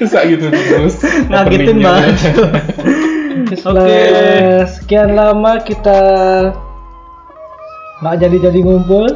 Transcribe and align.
Bisa 0.00 0.18
gitu 0.26 0.46
terus. 0.48 0.94
Ngagetin 1.28 1.78
banget. 1.78 2.14
Oke. 3.66 4.02
sekian 4.68 5.14
lama 5.14 5.58
kita 5.60 6.00
nggak 8.00 8.16
jadi-jadi 8.18 8.58
ngumpul. 8.62 9.06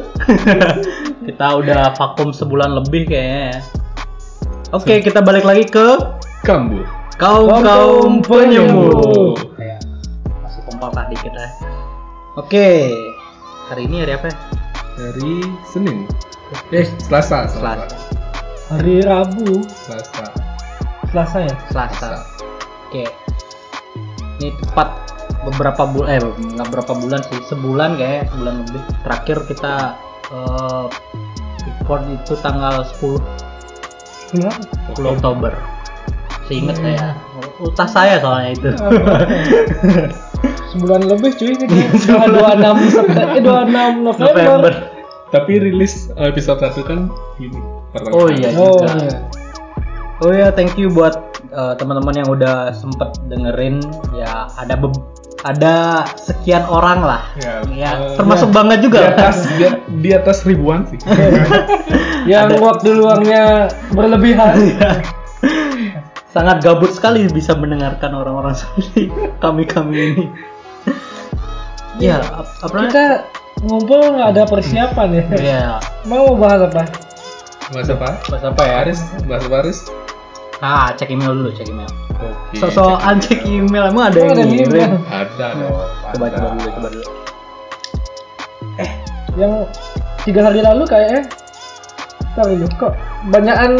Kita 1.25 1.57
udah 1.57 1.97
vakum 1.97 2.29
sebulan 2.29 2.69
lebih 2.69 3.09
kayaknya 3.09 3.41
ya. 3.49 3.59
Oke, 4.69 5.01
kita 5.01 5.25
balik 5.25 5.41
lagi 5.41 5.65
ke 5.65 5.97
Kambuh. 6.45 6.85
kaum 7.17 7.49
kaum 7.49 7.63
Kaum 7.65 8.13
penyembuh. 8.21 8.93
penyembuh. 8.93 9.33
Ya, 9.57 9.77
masih 10.45 10.61
kompak 10.69 11.09
dikit 11.09 11.33
ya. 11.33 11.49
Oke, 12.37 12.93
hari 13.73 13.89
ini 13.89 14.05
hari 14.05 14.13
apa 14.13 14.29
ya? 14.29 14.35
Dari 15.01 15.33
Senin. 15.65 16.05
Eh, 16.69 16.85
Selasa. 17.01 17.49
Selasa. 17.49 18.04
Hari 18.65 19.05
Rabu, 19.05 19.61
Selasa. 19.69 20.25
Selasa 21.13 21.37
ya. 21.45 21.55
Selasa. 21.69 22.09
Oke. 22.89 23.05
Ini 24.41 24.51
tepat 24.57 25.05
beberapa 25.45 25.85
bulan 25.85 26.07
eh 26.09 26.19
nggak 26.57 26.69
berapa 26.73 26.93
bulan 26.97 27.21
sih 27.29 27.37
sebulan 27.45 28.01
kayak 28.01 28.33
sebulan 28.33 28.55
lebih 28.65 28.81
terakhir 29.05 29.37
kita 29.45 29.73
eh, 30.33 30.85
record 31.69 32.01
itu 32.09 32.33
tanggal 32.41 32.81
10 32.97 33.21
Kenapa? 34.33 34.65
10 34.97 35.13
Oktober 35.13 35.53
seinget 36.49 36.77
saya 36.81 37.13
ultas 37.61 37.93
saya 37.93 38.17
soalnya 38.17 38.49
itu 38.57 38.69
Sebulan 40.75 41.07
lebih 41.07 41.31
cuy 41.39 41.55
ini 41.55 41.65
tanggal 42.03 42.51
26 42.59 42.91
September, 42.91 43.31
eh 43.31 43.39
26 43.39 44.03
November. 44.03 44.27
November 44.35 44.73
Tapi 45.31 45.53
rilis 45.63 46.11
episode 46.19 46.59
1 46.59 46.83
kan 46.83 47.07
ini. 47.39 47.74
Pertama 47.97 48.13
oh 48.13 48.27
iya 48.27 48.49
Oh 48.51 48.75
juga. 48.77 48.93
iya. 48.99 49.17
Oh 50.17 50.31
ya, 50.31 50.47
thank 50.49 50.75
you 50.75 50.87
buat 50.87 51.15
uh, 51.49 51.75
teman-teman 51.75 52.15
yang 52.15 52.29
udah 52.29 52.71
sempet 52.71 53.11
dengerin. 53.25 53.83
Ya, 54.11 54.47
ada 54.55 54.75
be- 54.75 54.95
ada 55.43 55.75
sekian 56.15 56.63
orang 56.63 57.03
lah. 57.03 57.21
Ya, 57.35 57.59
Ya, 57.69 57.91
eh, 57.93 58.15
termasuk 58.15 58.49
bangga 58.49 58.75
Di 58.75 58.81
juga. 58.81 59.11
atas 59.11 59.43
di, 59.51 59.67
di 59.99 60.09
atas 60.09 60.41
ribuan 60.41 60.87
sih. 60.87 60.97
Yang 62.31 62.57
waktu 62.59 62.95
luangnya 62.95 63.67
berlebihan. 63.91 64.55
Sangat 66.33 66.59
gabut 66.59 66.91
sekali 66.91 67.27
bisa 67.27 67.51
mendengarkan 67.53 68.11
orang-orang 68.11 68.55
seperti 68.55 69.11
kami-kami 69.37 69.95
ini. 70.09 70.25
ya, 71.97 72.19
ap- 72.19 72.55
apa? 72.61 72.75
Kita 72.87 73.05
ngumpul 73.61 74.15
nggak 74.15 74.29
ada 74.31 74.43
persiapan 74.43 75.07
ya. 75.11 75.23
Ya, 75.35 75.63
Mau 76.03 76.35
bahas 76.35 76.65
apa? 76.65 76.83
Bahas 77.73 77.89
apa? 77.89 78.09
bahas 78.29 78.43
apa 78.45 78.61
ya? 78.61 78.73
Paris, 78.77 78.99
bahas 79.25 79.45
Paris. 79.49 79.77
Ah, 80.61 80.93
cek 80.93 81.09
email 81.09 81.33
dulu, 81.33 81.49
cek 81.49 81.65
email. 81.65 81.89
Oke. 82.13 82.29
So-soan 82.61 83.17
cek 83.17 83.41
email, 83.41 83.89
emang 83.89 84.13
ada 84.13 84.17
yang 84.21 84.37
ada 84.37 84.43
ngirim? 84.45 84.91
Ada. 85.09 85.47
Coba, 86.13 86.25
coba 86.29 86.45
dulu, 86.53 86.69
coba 86.77 86.87
dulu. 86.93 87.07
Yang 89.33 89.53
tiga 90.29 90.41
hari 90.45 90.61
lalu 90.61 90.83
kayaknya. 90.85 91.21
Ntar 92.37 92.45
ini 92.53 92.67
kok 92.77 92.93
banyakan 93.33 93.71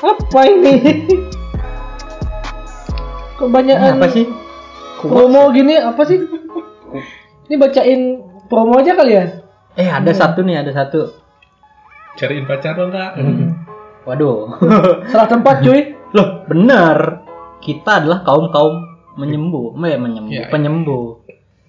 apa 0.00 0.40
ini? 0.48 0.74
kok 3.38 3.50
banyakan 3.52 4.00
apa 4.00 4.06
sih? 4.16 4.24
promo 5.02 5.50
gini 5.52 5.76
apa 5.76 6.02
sih? 6.08 6.24
Ini 7.50 7.54
bacain 7.60 8.00
promo 8.48 8.80
aja 8.80 8.96
kali 8.96 9.12
ya? 9.12 9.44
Eh, 9.76 9.92
ada 9.92 10.12
satu 10.16 10.40
nih, 10.40 10.64
ada 10.64 10.72
satu. 10.72 11.21
Cariin 12.14 12.44
pacar 12.44 12.74
dong 12.74 12.90
kak. 12.90 13.16
Waduh. 14.04 14.58
Salah 15.10 15.28
tempat 15.28 15.62
cuy. 15.62 15.96
Loh, 16.12 16.44
benar. 16.44 17.24
Kita 17.58 18.02
adalah 18.02 18.20
kaum-kaum 18.20 18.74
menyembuh, 19.14 19.72
eh, 19.78 19.96
menyembuh, 19.96 20.32
Ya, 20.32 20.42
ya. 20.42 20.50
penyembuh. 20.50 21.04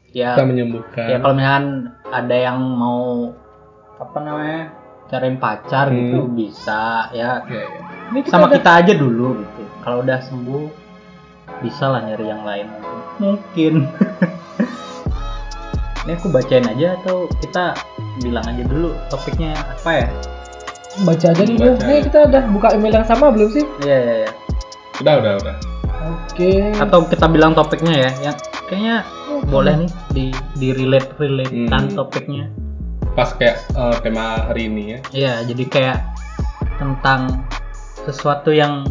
Ya, 0.09 0.29
Kita 0.33 0.45
menyembuhkan. 0.45 1.07
ya 1.09 1.17
kalau 1.17 1.33
misalkan 1.33 1.65
ada 2.05 2.35
yang 2.35 2.59
mau 2.61 3.33
apa 3.95 4.17
namanya? 4.19 4.61
cariin 5.03 5.37
pacar 5.37 5.87
Hmm. 5.87 5.97
gitu 5.99 6.19
bisa 6.27 7.11
ya. 7.11 7.45
Ya, 7.45 7.61
ya. 7.61 7.79
Ini 8.09 8.19
kita 8.21 8.33
Sama 8.33 8.45
ada- 8.47 8.55
kita 8.57 8.71
aja 8.75 8.93
dulu 8.95 9.37
gitu. 9.37 9.61
Kalau 9.79 10.01
udah 10.01 10.19
sembuh 10.19 10.63
bisa 11.61 11.85
lah 11.87 12.01
nyari 12.03 12.25
yang 12.25 12.41
lain 12.41 12.67
mungkin. 13.17 13.73
Ini 16.03 16.19
aku 16.19 16.27
bacain 16.29 16.67
aja 16.67 16.99
atau 16.99 17.31
kita 17.39 17.73
bilang 18.19 18.43
aja 18.43 18.63
dulu 18.67 18.91
topiknya 19.07 19.55
apa 19.55 19.91
ya? 20.03 20.07
baca 21.01 21.25
aja 21.33 21.41
dulu. 21.41 21.73
Baca 21.73 21.85
Ini 21.89 21.95
ya. 21.95 22.01
kita 22.05 22.19
udah 22.29 22.43
buka 22.53 22.67
email 22.77 22.93
yang 23.01 23.07
sama 23.07 23.33
belum 23.33 23.49
sih? 23.49 23.65
Iya, 23.81 23.97
iya, 23.97 24.13
iya. 24.21 24.31
Udah, 25.01 25.13
udah, 25.19 25.33
udah. 25.41 25.55
Oke. 26.03 26.75
atau 26.75 27.07
kita 27.07 27.31
bilang 27.31 27.55
topiknya 27.55 27.95
ya 27.95 28.11
yang 28.27 28.35
kayaknya 28.67 29.07
boleh 29.47 29.87
nih 29.87 29.91
di 30.11 30.25
di 30.59 30.67
relate 30.75 31.15
relate 31.15 31.55
kan 31.71 31.87
Hmm. 31.87 31.95
topiknya 31.95 32.51
Pas 33.15 33.31
kayak 33.31 33.63
eh, 33.71 33.95
tema 34.03 34.51
hari 34.51 34.67
ini 34.67 34.83
ya. 34.83 34.99
Iya 35.15 35.33
jadi 35.47 35.63
kayak 35.63 35.97
tentang 36.75 37.47
sesuatu 38.03 38.51
yang 38.51 38.83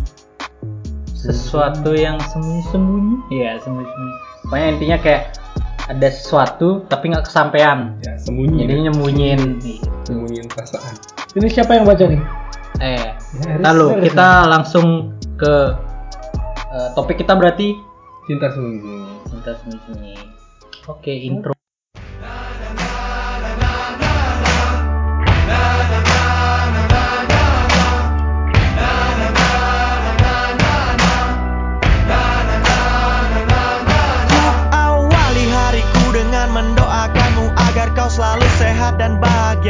sesuatu 1.13 1.93
yang 1.93 2.17
sembunyi 2.33 2.63
sembunyi 2.73 3.17
iya 3.31 3.61
sembunyi 3.61 3.87
sembunyi 3.87 4.15
pokoknya 4.49 4.67
intinya 4.73 4.99
kayak 4.99 5.23
ada 5.85 6.09
sesuatu 6.09 6.87
tapi 6.87 7.11
nggak 7.11 7.27
kesampaian 7.27 7.99
Ya, 7.99 8.15
sembunyi. 8.17 8.63
jadi 8.63 8.87
nyembunyiin 8.87 9.43
Sembunyiin 10.03 10.47
perasaan. 10.49 10.95
Ini 11.33 11.47
siapa 11.49 11.75
yang 11.75 11.85
baca 11.85 12.05
nih? 12.05 12.23
eh 12.79 13.15
Ya, 13.41 13.57
lalu 13.63 13.87
Aris- 13.93 14.05
kita 14.07 14.29
langsung 14.47 14.87
ke 15.35 15.55
eh, 16.69 16.89
topik 16.93 17.17
kita 17.17 17.33
berarti 17.33 17.75
Cinta 18.23 18.47
sembunyi. 18.49 18.99
cinta 19.25 19.53
sembunyi 19.57 20.15
oke 20.85 21.11
intro 21.11 21.53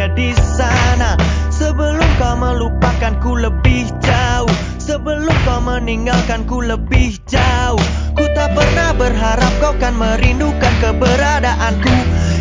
bahagia 0.02 0.14
di 0.18 0.30
sana. 0.34 1.14
Sebelum 1.52 2.10
kau 2.18 2.34
melupakanku 2.34 3.38
lebih 3.38 3.86
jauh, 4.02 4.50
sebelum 4.82 5.34
kau 5.46 5.62
meninggalkanku 5.62 6.58
lebih 6.58 7.22
jauh. 7.30 7.78
Ku 8.18 8.24
tak 8.34 8.52
pernah 8.58 8.90
berharap 8.98 9.52
kau 9.62 9.74
kan 9.78 9.94
merindukan 9.94 10.74
keberadaanku 10.82 11.94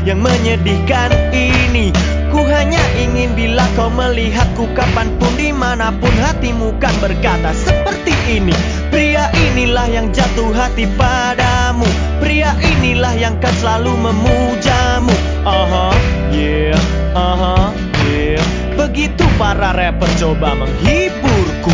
yang 0.09 0.19
menyedihkan 0.19 1.13
ini. 1.35 1.93
Ku 2.31 2.41
hanya 2.47 2.81
ingin 2.97 3.35
bila 3.37 3.67
kau 3.77 3.91
melihatku 3.91 4.65
kapan 4.73 5.11
pun 5.19 5.31
di 5.37 5.51
mana 5.53 5.93
pun 5.93 6.13
hatimu 6.17 6.79
kan 6.81 6.95
berkata 6.97 7.53
seperti 7.53 8.15
ini. 8.41 8.55
Pria 8.91 9.31
inilah 9.31 9.87
yang 9.87 10.11
jatuh 10.11 10.51
hati 10.51 10.83
padamu 10.99 11.87
Pria 12.19 12.51
inilah 12.59 13.15
yang 13.15 13.39
kan 13.39 13.55
selalu 13.63 13.95
memujamu 13.95 15.15
Aha, 15.41 15.89
yeah, 16.29 16.77
aha, 17.17 17.73
yeah. 18.05 18.45
Begitu 18.77 19.25
para 19.41 19.73
rapper 19.73 20.05
coba 20.21 20.53
menghiburku. 20.53 21.73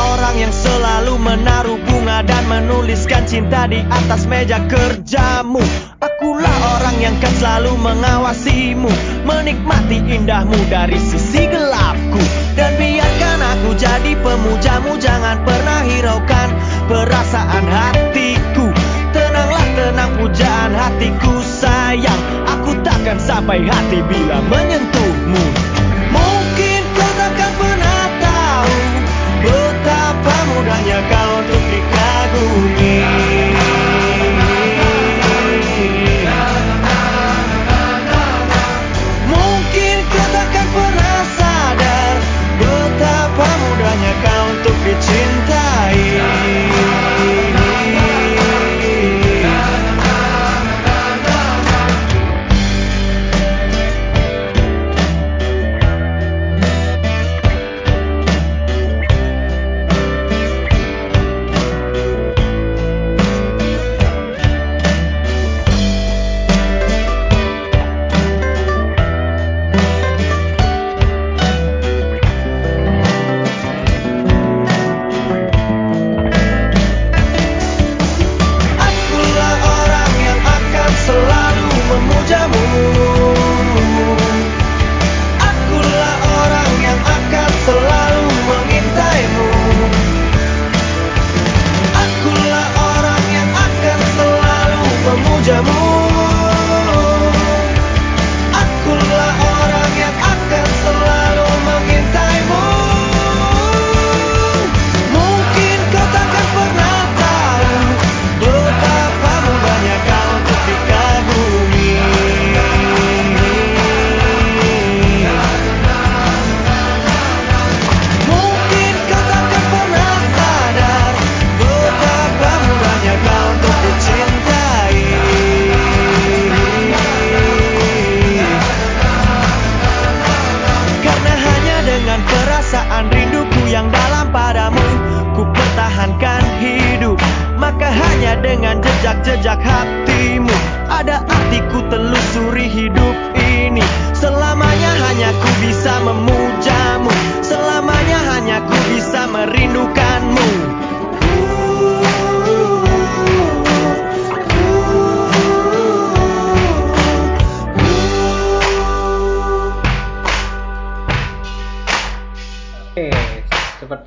Orang 0.00 0.36
yang 0.40 0.54
selalu 0.54 1.20
menaruh 1.20 1.76
bunga 1.84 2.22
dan 2.24 2.46
menuliskan 2.48 3.28
cinta 3.28 3.68
di 3.68 3.82
atas 3.92 4.24
meja 4.24 4.62
kerjamu 4.70 5.60
yang 7.00 7.16
kan 7.16 7.32
selalu 7.40 7.80
mengawasimu 7.80 8.92
Menikmati 9.24 10.04
indahmu 10.04 10.56
dari 10.68 11.00
sisi 11.00 11.48
gelapku. 11.48 12.20
Dan 12.54 12.76
biarkan 12.76 13.40
aku 13.40 13.70
jadi 13.80 14.12
pemujamu 14.20 15.00
Jangan 15.00 15.40
pernah 15.48 15.80
hiraukan 15.88 16.48
perasaan 16.92 17.64
hatiku. 17.64 18.68
Tenanglah 19.10 19.66
tenang 19.74 20.12
pujaan 20.20 20.72
hatiku 20.76 21.34
sayang. 21.40 22.20
Aku 22.58 22.76
takkan 22.84 23.16
sampai 23.16 23.64
hati 23.64 24.04
bila 24.04 24.38
menyentuhmu. 24.44 25.44
Mungkin 26.10 26.80
kau 26.94 27.12
takkan 27.16 27.52
pernah 27.54 28.02
tahu 28.18 28.76
Betapa 29.40 30.36
mudahnya 30.52 30.98
kau 31.06 31.30
untuk 31.38 31.62
dikagumi 31.70 33.09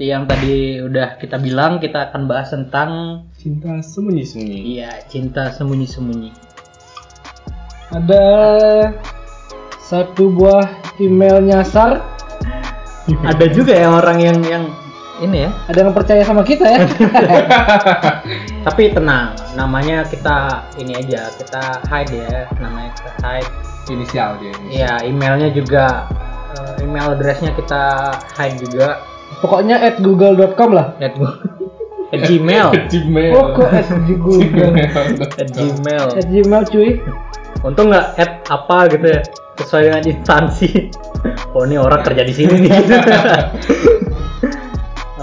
seperti 0.03 0.19
yang 0.19 0.27
tadi 0.27 0.83
udah 0.83 1.15
kita 1.15 1.39
bilang, 1.39 1.79
kita 1.79 2.11
akan 2.11 2.27
bahas 2.27 2.51
tentang 2.51 3.23
Cinta 3.39 3.79
sembunyi-sembunyi. 3.79 4.59
iya 4.75 4.91
cinta 5.07 5.47
sembunyi-sembunyi. 5.55 6.31
Ada 7.95 8.25
satu 9.79 10.27
buah 10.35 10.67
email 10.99 11.39
nyasar. 11.39 12.03
Ada 13.31 13.47
juga 13.55 13.79
ya 13.79 13.95
orang 13.95 14.19
yang 14.19 14.37
yang 14.43 14.63
ini 15.23 15.47
ya. 15.47 15.55
Ada 15.71 15.87
yang 15.87 15.95
percaya 15.95 16.23
sama 16.27 16.43
kita 16.43 16.67
ya? 16.67 16.83
Tapi 18.67 18.91
tenang, 18.91 19.39
namanya 19.55 20.03
kita 20.03 20.67
ini 20.83 20.99
aja, 20.99 21.31
kita 21.39 21.79
hide 21.87 22.27
ya, 22.27 22.51
namanya 22.59 22.91
kita 22.99 23.11
hide. 23.23 23.51
Inisial 23.87 24.35
dia. 24.43 24.55
Iya, 24.67 24.91
emailnya 25.07 25.51
juga 25.55 26.11
eh, 26.59 26.83
email 26.83 27.15
addressnya 27.15 27.55
kita 27.55 27.83
hide 28.35 28.59
juga. 28.67 29.12
Pokoknya 29.43 29.75
at 29.75 29.99
google.com 29.99 30.71
lah. 30.71 30.95
At, 31.03 31.19
at 32.15 32.21
Gmail. 32.23 32.71
Gmail. 32.87 33.31
Oh 33.35 33.51
kok 33.51 33.75
at 33.75 33.91
google? 34.07 34.39
At 35.35 35.51
Gmail. 35.51 36.05
at 36.15 36.27
gmail 36.31 36.63
cuy. 36.71 37.03
Untung 37.59 37.91
nggak 37.91 38.15
at 38.15 38.39
apa 38.47 38.87
gitu 38.87 39.07
ya, 39.07 39.19
sesuai 39.59 39.81
dengan 39.91 40.03
instansi. 40.07 40.95
Oh 41.51 41.67
ini 41.67 41.75
orang 41.75 42.07
kerja 42.07 42.23
di 42.23 42.31
sini 42.31 42.55
nih. 42.63 42.71
gitu. 42.71 42.95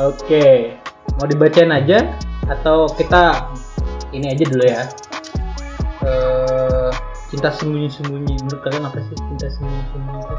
Oke, 0.08 0.76
mau 1.20 1.28
dibacain 1.28 1.69
aja 1.69 2.16
atau 2.49 2.88
kita 2.93 3.52
ini 4.12 4.32
aja 4.32 4.44
dulu 4.49 4.64
ya. 4.64 4.82
Eh, 6.00 6.90
cinta 7.28 7.52
sembunyi-sembunyi. 7.52 8.40
Menurut 8.40 8.61
kalian 8.64 8.84
apa 8.88 8.99
sih 9.05 9.16
cinta 9.16 9.46
sembunyi-sembunyi 9.52 10.20
itu? 10.25 10.37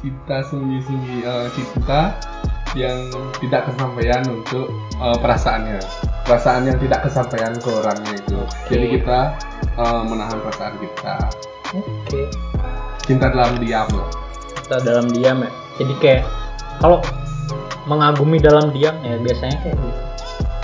Cinta 0.00 0.36
sembunyi-sembunyi. 0.48 1.18
eh, 1.24 1.46
cinta 1.52 2.00
yang 2.76 3.08
tidak 3.40 3.72
kesampaian 3.72 4.22
untuk 4.28 4.68
eh, 5.00 5.18
perasaannya. 5.18 5.80
Perasaan 6.28 6.68
yang 6.68 6.78
tidak 6.78 7.08
kesampaian 7.08 7.56
ke 7.56 7.70
orangnya 7.72 8.12
itu. 8.20 8.36
Oke. 8.36 8.68
Jadi 8.70 8.86
kita 9.00 9.18
eh, 9.80 10.02
menahan 10.04 10.38
perasaan 10.44 10.76
kita. 10.76 11.16
Oke. 11.72 12.22
Cinta 13.08 13.32
dalam 13.32 13.56
diam 13.58 13.88
loh. 13.90 14.12
Cinta 14.62 14.76
dalam 14.84 15.08
diam 15.08 15.42
ya. 15.42 15.50
Jadi 15.80 15.94
kayak 15.98 16.22
kalau 16.78 17.00
mengagumi 17.88 18.36
dalam 18.36 18.74
diam 18.76 18.94
ya 19.00 19.16
biasanya 19.18 19.56
kayak 19.64 19.76
gitu. 19.80 20.00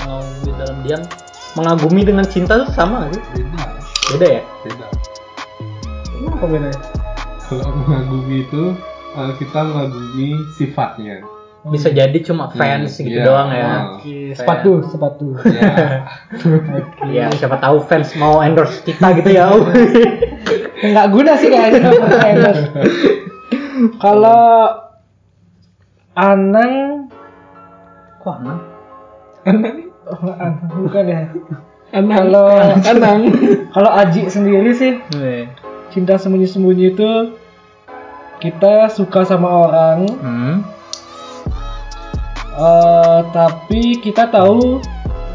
Mengagumi 0.04 0.50
dalam 0.58 0.76
diam, 0.84 1.02
mengagumi 1.56 2.02
dengan 2.04 2.26
cinta 2.28 2.52
tuh 2.60 2.70
sama 2.76 3.06
nggak 3.06 3.10
sih? 3.16 3.22
Beda. 3.40 3.64
Beda 4.12 4.26
ya? 4.26 4.42
Beda. 4.66 4.86
Apa 6.22 6.44
bedanya? 6.44 6.80
Kalau 7.46 7.68
mengagumi 7.84 8.36
itu 8.44 8.62
eh, 9.16 9.32
kita 9.38 9.60
mengagumi 9.64 10.26
sifatnya. 10.58 11.22
Bisa 11.62 11.88
jadi 11.88 12.18
cuma 12.20 12.50
fans 12.50 12.90
Hmm, 12.92 13.06
gitu 13.06 13.18
iya. 13.18 13.24
doang 13.24 13.50
ya. 13.50 13.62
Oh. 13.62 13.78
Oke, 13.94 14.34
sepatu, 14.34 14.72
sepatu. 14.82 15.26
Ya. 15.46 15.70
Ya 17.14 17.26
siapa 17.32 17.56
tahu 17.56 17.82
fans 17.82 18.10
mau 18.16 18.40
endorse 18.40 18.82
kita 18.82 19.14
gitu 19.14 19.30
ya. 19.30 19.46
Oh. 19.48 19.62
Nggak 20.82 21.06
guna 21.08 21.32
sih 21.36 21.48
kayaknya 21.48 21.90
percaya 21.92 22.50
Kalau 23.98 24.42
Anang 26.12 27.06
Wah, 28.22 28.38
nah. 28.38 28.58
oh, 30.06 30.30
Anang 30.32 30.70
bukan 30.80 31.04
ya. 31.04 31.20
Anang. 31.92 32.16
Kalau 32.26 32.46
Anang. 32.82 33.20
kalau 33.70 33.90
Aji 33.92 34.26
sendiri 34.26 34.70
sih 34.72 34.98
Nih. 35.12 35.46
cinta 35.90 36.14
sembunyi-sembunyi 36.16 36.86
itu 36.90 37.10
kita 38.38 38.86
suka 38.88 39.22
sama 39.22 39.46
orang 39.46 39.98
Hmm. 40.12 40.54
Eh, 42.54 43.20
tapi 43.28 43.82
kita 43.96 44.28
tahu 44.28 44.78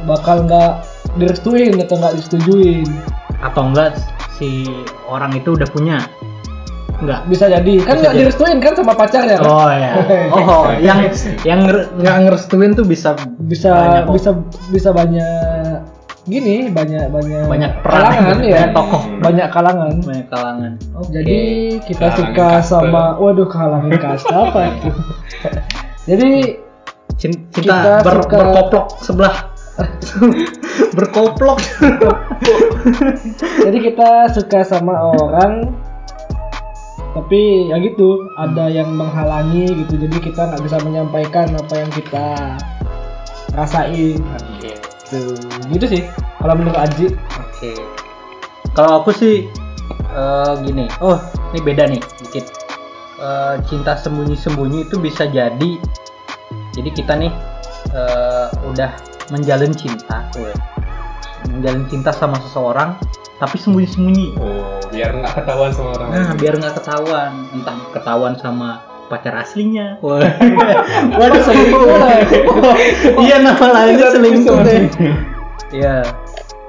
bakal 0.04 0.44
nggak 0.44 0.86
direstuin 1.16 1.76
atau 1.78 1.96
nggak 1.96 2.14
disetujuin 2.16 2.86
Atau 3.38 3.68
enggak 3.68 3.98
si 4.34 4.66
orang 5.04 5.30
itu 5.32 5.52
udah 5.52 5.66
punya? 5.68 5.98
Enggak. 6.98 7.30
bisa 7.30 7.46
jadi 7.48 7.74
kan 7.80 7.94
Bisa 7.94 8.02
nggak 8.02 8.10
jadi. 8.12 8.22
direstuin 8.24 8.58
kan 8.58 8.74
sama 8.74 8.94
pacarnya 8.94 9.36
kan? 9.36 9.46
Oh 9.46 9.70
ya. 9.70 9.92
Oh, 10.34 10.66
yang 10.76 11.00
yang 11.44 11.60
nger- 11.64 11.90
nggak 11.96 12.16
ngerestuin 12.24 12.74
tuh 12.74 12.82
bisa 12.84 13.14
bisa 13.40 13.70
Banyak 13.70 14.04
bisa 14.12 14.30
bisa 14.70 14.90
banyak 14.92 15.86
gini 16.24 16.68
banyak 16.68 17.08
banyak 17.08 17.46
Banyak 17.46 17.72
peran, 17.80 18.02
kalangan 18.04 18.38
ya 18.42 18.58
banyak 18.58 18.72
tokoh. 18.74 19.02
banyak 19.20 19.48
kalangan 19.48 19.90
banyak 20.02 20.28
kalangan. 20.28 20.72
Oke. 20.92 21.10
jadi 21.14 21.38
kita 21.84 22.06
Kalangan 22.08 22.18
suka 22.20 22.48
kasta. 22.52 22.70
sama 22.74 23.04
waduh 23.16 23.48
kalangan 23.48 23.94
kasta 23.96 24.36
apa 24.44 24.60
itu 24.68 24.90
jadi 26.10 26.30
Cin- 27.18 27.50
kita 27.50 27.62
cinta 27.66 28.06
ber- 28.06 28.24
suka- 28.24 28.38
berkoplok 28.38 28.86
sebelah. 29.02 29.36
berkoplok. 30.98 31.60
jadi 33.62 33.78
kita 33.78 34.10
suka 34.34 34.66
sama 34.66 35.14
orang 35.14 35.70
tapi 37.14 37.70
ya 37.70 37.78
gitu 37.82 38.26
ada 38.38 38.70
yang 38.70 38.94
menghalangi 38.94 39.70
gitu 39.86 40.02
jadi 40.02 40.18
kita 40.18 40.42
nggak 40.54 40.62
bisa 40.66 40.78
menyampaikan 40.86 41.50
apa 41.54 41.74
yang 41.78 41.90
kita 41.94 42.58
rasain 43.54 44.18
gitu 44.62 45.22
gitu 45.74 45.86
sih 45.86 46.02
kalau 46.42 46.58
menurut 46.58 46.78
Aji 46.78 47.14
Oke. 47.58 47.74
Kalau 48.78 49.02
aku 49.02 49.10
sih 49.10 49.50
eh, 50.14 50.54
gini. 50.62 50.86
Oh, 51.02 51.18
ini 51.50 51.60
beda 51.66 51.90
nih 51.90 51.98
dikit. 52.22 52.46
Eh, 53.18 53.56
cinta 53.66 53.98
sembunyi-sembunyi 53.98 54.86
itu 54.86 55.02
bisa 55.02 55.26
jadi. 55.26 55.82
Jadi 56.78 56.90
kita 56.94 57.18
nih 57.18 57.34
eh, 57.92 58.48
udah 58.70 58.94
menjalin 59.34 59.74
cinta, 59.74 60.30
menjalin 61.50 61.84
cinta 61.90 62.14
sama 62.14 62.38
seseorang, 62.48 62.96
tapi 63.42 63.58
sembunyi-sembunyi. 63.58 64.38
Oh, 64.38 64.78
biar 64.94 65.18
nggak 65.18 65.34
ketahuan 65.42 65.72
sama 65.74 65.90
orang 65.98 66.08
Nah, 66.14 66.30
biar 66.38 66.54
nggak 66.58 66.76
ketahuan, 66.78 67.32
entah 67.54 67.78
ketahuan 67.92 68.34
sama 68.38 68.70
pacar 69.08 69.34
aslinya. 69.40 69.98
Wah. 70.04 70.22
Waduh 71.20 71.42
selingkuh. 71.42 71.88
Iya 73.24 73.36
nama 73.42 73.66
lainnya 73.72 74.08
selingkuh 74.12 74.58
deh. 74.68 74.82
Iya. 75.72 76.04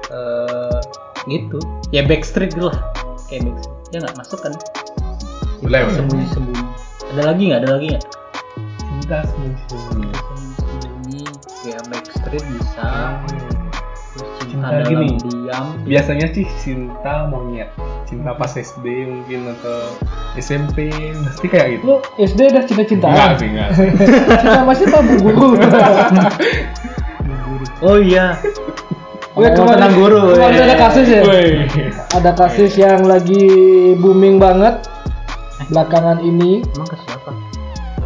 Eh, 0.09 0.79
gitu. 1.27 1.59
Ya 1.93 2.01
backstreet 2.07 2.55
lah. 2.57 2.75
Kayak 3.27 3.51
backstreet. 3.51 3.77
Ya 3.93 3.97
nggak 4.05 4.15
masuk 4.17 4.39
kan? 4.41 4.53
Boleh. 5.59 5.85
Sembunyi-sembunyi. 5.91 6.65
Ada 7.15 7.21
lagi 7.33 7.41
nggak? 7.51 7.59
Ada 7.65 7.69
lagi 7.75 7.85
nggak? 7.93 8.05
Cinta 9.09 9.25
sembunyi-sembunyi. 9.25 10.13
Sembunyi-sembunyi. 10.13 11.21
Ya 11.65 11.79
backstreet 11.89 12.45
bisa. 12.45 12.85
Terus 13.25 14.29
cinta, 14.45 14.45
Cinta 14.45 14.67
dalam 14.69 14.85
gini. 14.85 15.07
diam. 15.17 15.65
Biasanya 15.81 16.27
sih 16.29 16.45
cinta 16.61 17.25
monyet. 17.25 17.73
Cinta 18.05 18.37
pas 18.37 18.53
SD 18.53 18.85
mungkin 19.09 19.49
atau 19.49 19.97
SMP 20.37 20.93
pasti 21.25 21.47
kayak 21.47 21.67
gitu. 21.73 21.85
lu 21.87 21.95
SD 22.21 22.37
udah 22.37 22.53
Enggak 22.53 22.65
cinta-cintaan 22.69 23.29
sih, 23.33 23.47
enggak. 23.49 23.69
cinta 24.45 24.61
masih 24.61 24.85
apa 24.85 24.99
bu 25.09 25.15
guru 25.25 25.47
Oh 27.81 27.97
iya. 27.97 28.37
Oh, 29.33 29.41
ya, 29.41 29.49
Oh, 29.49 29.57
kemarin- 29.57 29.73
tenang 29.73 29.93
guru. 29.97 30.21
kemarin 30.37 30.53
ya. 30.53 30.65
ada 30.69 30.77
kasus 30.77 31.07
ya 31.07 31.21
Woi. 31.25 31.49
ada 32.13 32.31
kasus 32.37 32.71
yang 32.75 33.01
lagi 33.05 33.41
booming 33.97 34.37
banget 34.37 34.85
belakangan 35.65 36.21
ini 36.21 36.61
Emang 36.69 36.85
ke 36.85 36.97
siapa? 36.99 37.48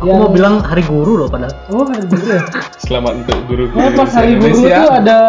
Aku 0.04 0.12
Yang- 0.12 0.20
mau 0.20 0.30
bilang 0.30 0.56
hari 0.60 0.84
guru 0.84 1.16
loh 1.16 1.28
padahal. 1.28 1.56
oh 1.72 1.88
hari 1.88 2.04
guru 2.06 2.26
ya 2.28 2.44
Selamat 2.84 3.14
untuk 3.18 3.38
guru-guru 3.48 3.80
Nah, 3.80 3.92
pas 3.94 4.12
hari 4.12 4.36
guru 4.36 4.52
Indonesia. 4.54 4.76
tuh 4.78 4.92
ada 4.94 5.20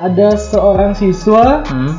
ada 0.00 0.28
seorang 0.34 0.92
siswa 0.94 1.60
Hmm. 1.66 1.92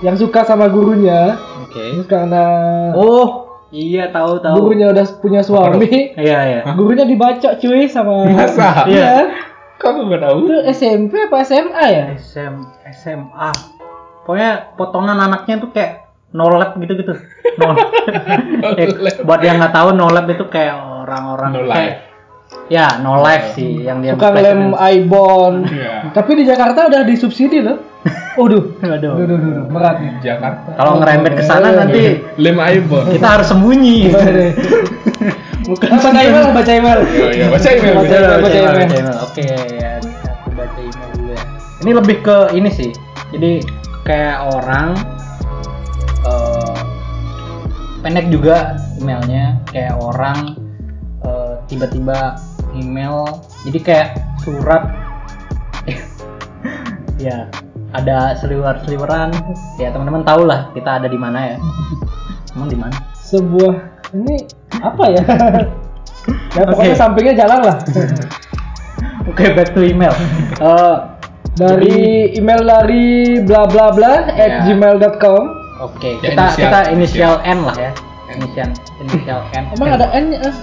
yang 0.00 0.12
suka 0.14 0.44
sama 0.44 0.68
gurunya 0.68 1.40
Oke. 1.62 1.80
terus 1.96 2.04
karena 2.04 2.44
Oh, 2.92 3.48
iya 3.70 4.10
tahu 4.10 4.40
tahu. 4.40 4.56
gurunya 4.60 4.92
udah 4.92 5.04
punya 5.16 5.40
suami 5.40 6.12
Iya 6.12 6.38
iya. 6.44 6.60
gurunya 6.70 7.04
dibacok 7.04 7.56
cuy 7.56 7.86
sama 7.86 8.28
Masa? 8.28 8.84
iya 8.84 9.24
Kok 9.74 9.88
aku 9.88 10.00
nggak 10.04 10.20
tahu? 10.22 10.38
itu 10.44 10.56
SMP 10.70 11.12
apa 11.22 11.40
SMA 11.40 11.84
ya 11.86 12.04
SM 12.12 12.54
SMA. 12.92 13.48
Pokoknya 14.20 14.76
potongan 14.76 15.16
anaknya 15.18 15.56
tuh 15.56 15.70
kayak 15.70 16.04
no 16.30 16.46
lab 16.46 16.76
gitu-gitu. 16.76 17.16
No. 17.56 17.72
Eh, 18.76 18.86
buat 19.26 19.40
yang 19.40 19.56
nggak 19.56 19.72
tahu 19.72 19.90
no 19.92 20.06
lab 20.06 20.28
itu 20.28 20.44
kayak 20.46 20.76
orang-orang 21.10 21.50
No 21.50 21.60
kayak- 21.66 22.06
Ya, 22.66 22.98
no 22.98 23.18
life 23.18 23.54
sih 23.54 23.82
yang 23.82 23.98
dia 23.98 24.14
suka 24.14 24.30
ngelem 24.30 24.74
ibon 24.74 25.66
Iya. 25.66 26.10
tapi 26.10 26.34
di 26.34 26.42
Jakarta 26.42 26.86
udah 26.86 27.02
disubsidi 27.02 27.62
loh 27.62 27.78
Waduh. 28.38 28.78
Waduh. 28.80 29.12
Duh, 29.12 29.26
duh, 29.26 29.38
duh, 29.38 29.50
duh, 29.52 29.64
berat 29.68 29.98
nih. 29.98 30.12
Jakarta 30.24 30.72
Kalau 30.72 30.98
ngerembet 30.98 31.34
ke 31.34 31.44
sana 31.44 31.74
nanti 31.74 32.16
lem 32.38 32.56
iPhone 32.56 33.10
kita 33.10 33.26
harus 33.28 33.46
sembunyi. 33.46 34.08
Bukan 35.68 35.88
baca 35.92 36.10
email, 36.16 36.46
baca 36.50 36.72
email. 36.72 36.98
Iya, 37.04 37.26
iya, 37.30 37.46
baca 37.46 37.68
email, 37.68 37.94
Baca 37.94 38.16
email, 38.48 38.74
baca. 38.80 39.12
Oke, 39.22 39.44
ya. 39.76 39.92
Aku 40.32 40.48
baca 40.56 40.78
email 40.80 41.08
dulu 41.12 41.30
ya. 41.30 41.42
Ini 41.80 41.90
lebih 41.92 42.16
ke 42.20 42.36
ini 42.56 42.70
sih. 42.72 42.90
Jadi 43.30 43.52
kayak 44.02 44.50
orang 44.50 44.88
eh, 46.24 46.78
pendek 48.00 48.26
juga 48.28 48.74
emailnya 48.96 49.60
kayak 49.68 49.94
orang 49.96 50.56
eh, 50.56 50.59
tiba-tiba 51.70 52.34
email 52.74 53.24
jadi 53.64 53.78
kayak 53.80 54.08
surat 54.42 54.82
ya 57.20 57.46
ada 57.90 58.34
seliwer-seliweran 58.38 59.30
ya 59.76 59.90
teman-teman 59.90 60.22
tahu 60.22 60.46
lah 60.46 60.70
kita 60.72 60.98
ada 60.98 61.06
di 61.06 61.18
mana 61.18 61.54
ya 61.54 61.56
emang 62.54 62.68
di 62.68 62.78
mana 62.78 62.96
Sebuah 63.20 63.74
ini 64.10 64.42
apa 64.82 65.04
ya? 65.06 65.22
ya 66.58 66.62
pokoknya 66.66 66.94
Oke. 66.94 66.98
sampingnya 66.98 67.34
jalan 67.38 67.60
lah. 67.62 67.76
oke 69.30 69.44
back 69.54 69.70
to 69.70 69.86
email 69.86 70.10
Eh, 70.58 70.96
Dari 71.54 72.34
email 72.34 72.62
dari 72.62 73.38
bla 73.42 73.70
bla 73.70 73.94
bla 73.94 74.26
at 74.30 74.50
Ya. 74.50 74.66
gmail.com. 74.66 75.42
Oke, 75.78 76.18
Ya, 76.18 76.34
kita 76.34 76.42
inisial. 76.42 76.58
kita 76.58 76.80
inisial 76.90 77.34
N 77.46 77.58
lah 77.62 77.76
ya. 77.78 77.90
Inisial 78.34 78.68
inisial 78.98 79.40
N. 79.52 79.64
Emang 79.74 79.90
ada 79.94 80.06
N-nya? 80.10 80.38
ah? 80.42 80.54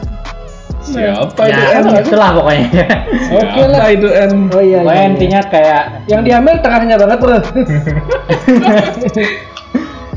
Siapa 0.87 1.41
itu 1.47 1.61
ya, 1.61 1.79
N 1.81 1.85
itulah 1.99 2.29
pokoknya. 2.39 2.67
Oke 3.35 3.63
lah. 3.67 3.79
siapa 3.83 3.87
itu 3.91 4.07
N 4.07 4.31
Oh 4.55 4.61
iya. 4.63 4.79
pokoknya 4.81 4.95
iya, 4.95 5.03
iya. 5.03 5.11
intinya 5.11 5.41
kayak 5.51 5.83
yang 6.07 6.21
diambil 6.23 6.55
tengahnya 6.63 6.95
banget 6.95 7.17
bro. 7.19 7.37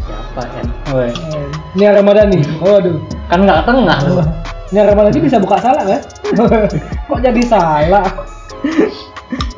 siapa 0.06 0.42
N? 0.62 0.66
Woi, 0.94 1.10
Ini 1.74 1.84
Ramadan 1.94 2.26
nih. 2.34 2.42
Waduh. 2.58 2.96
kan 3.30 3.38
nggak 3.46 3.62
tengah 3.66 3.98
loh. 4.10 4.26
Ini 4.70 4.86
Ramadan 4.86 5.10
ini 5.10 5.22
bisa 5.26 5.38
buka 5.42 5.58
salah 5.58 5.82
kan? 5.82 6.00
Kok 7.10 7.20
jadi 7.22 7.42
salah? 7.46 8.06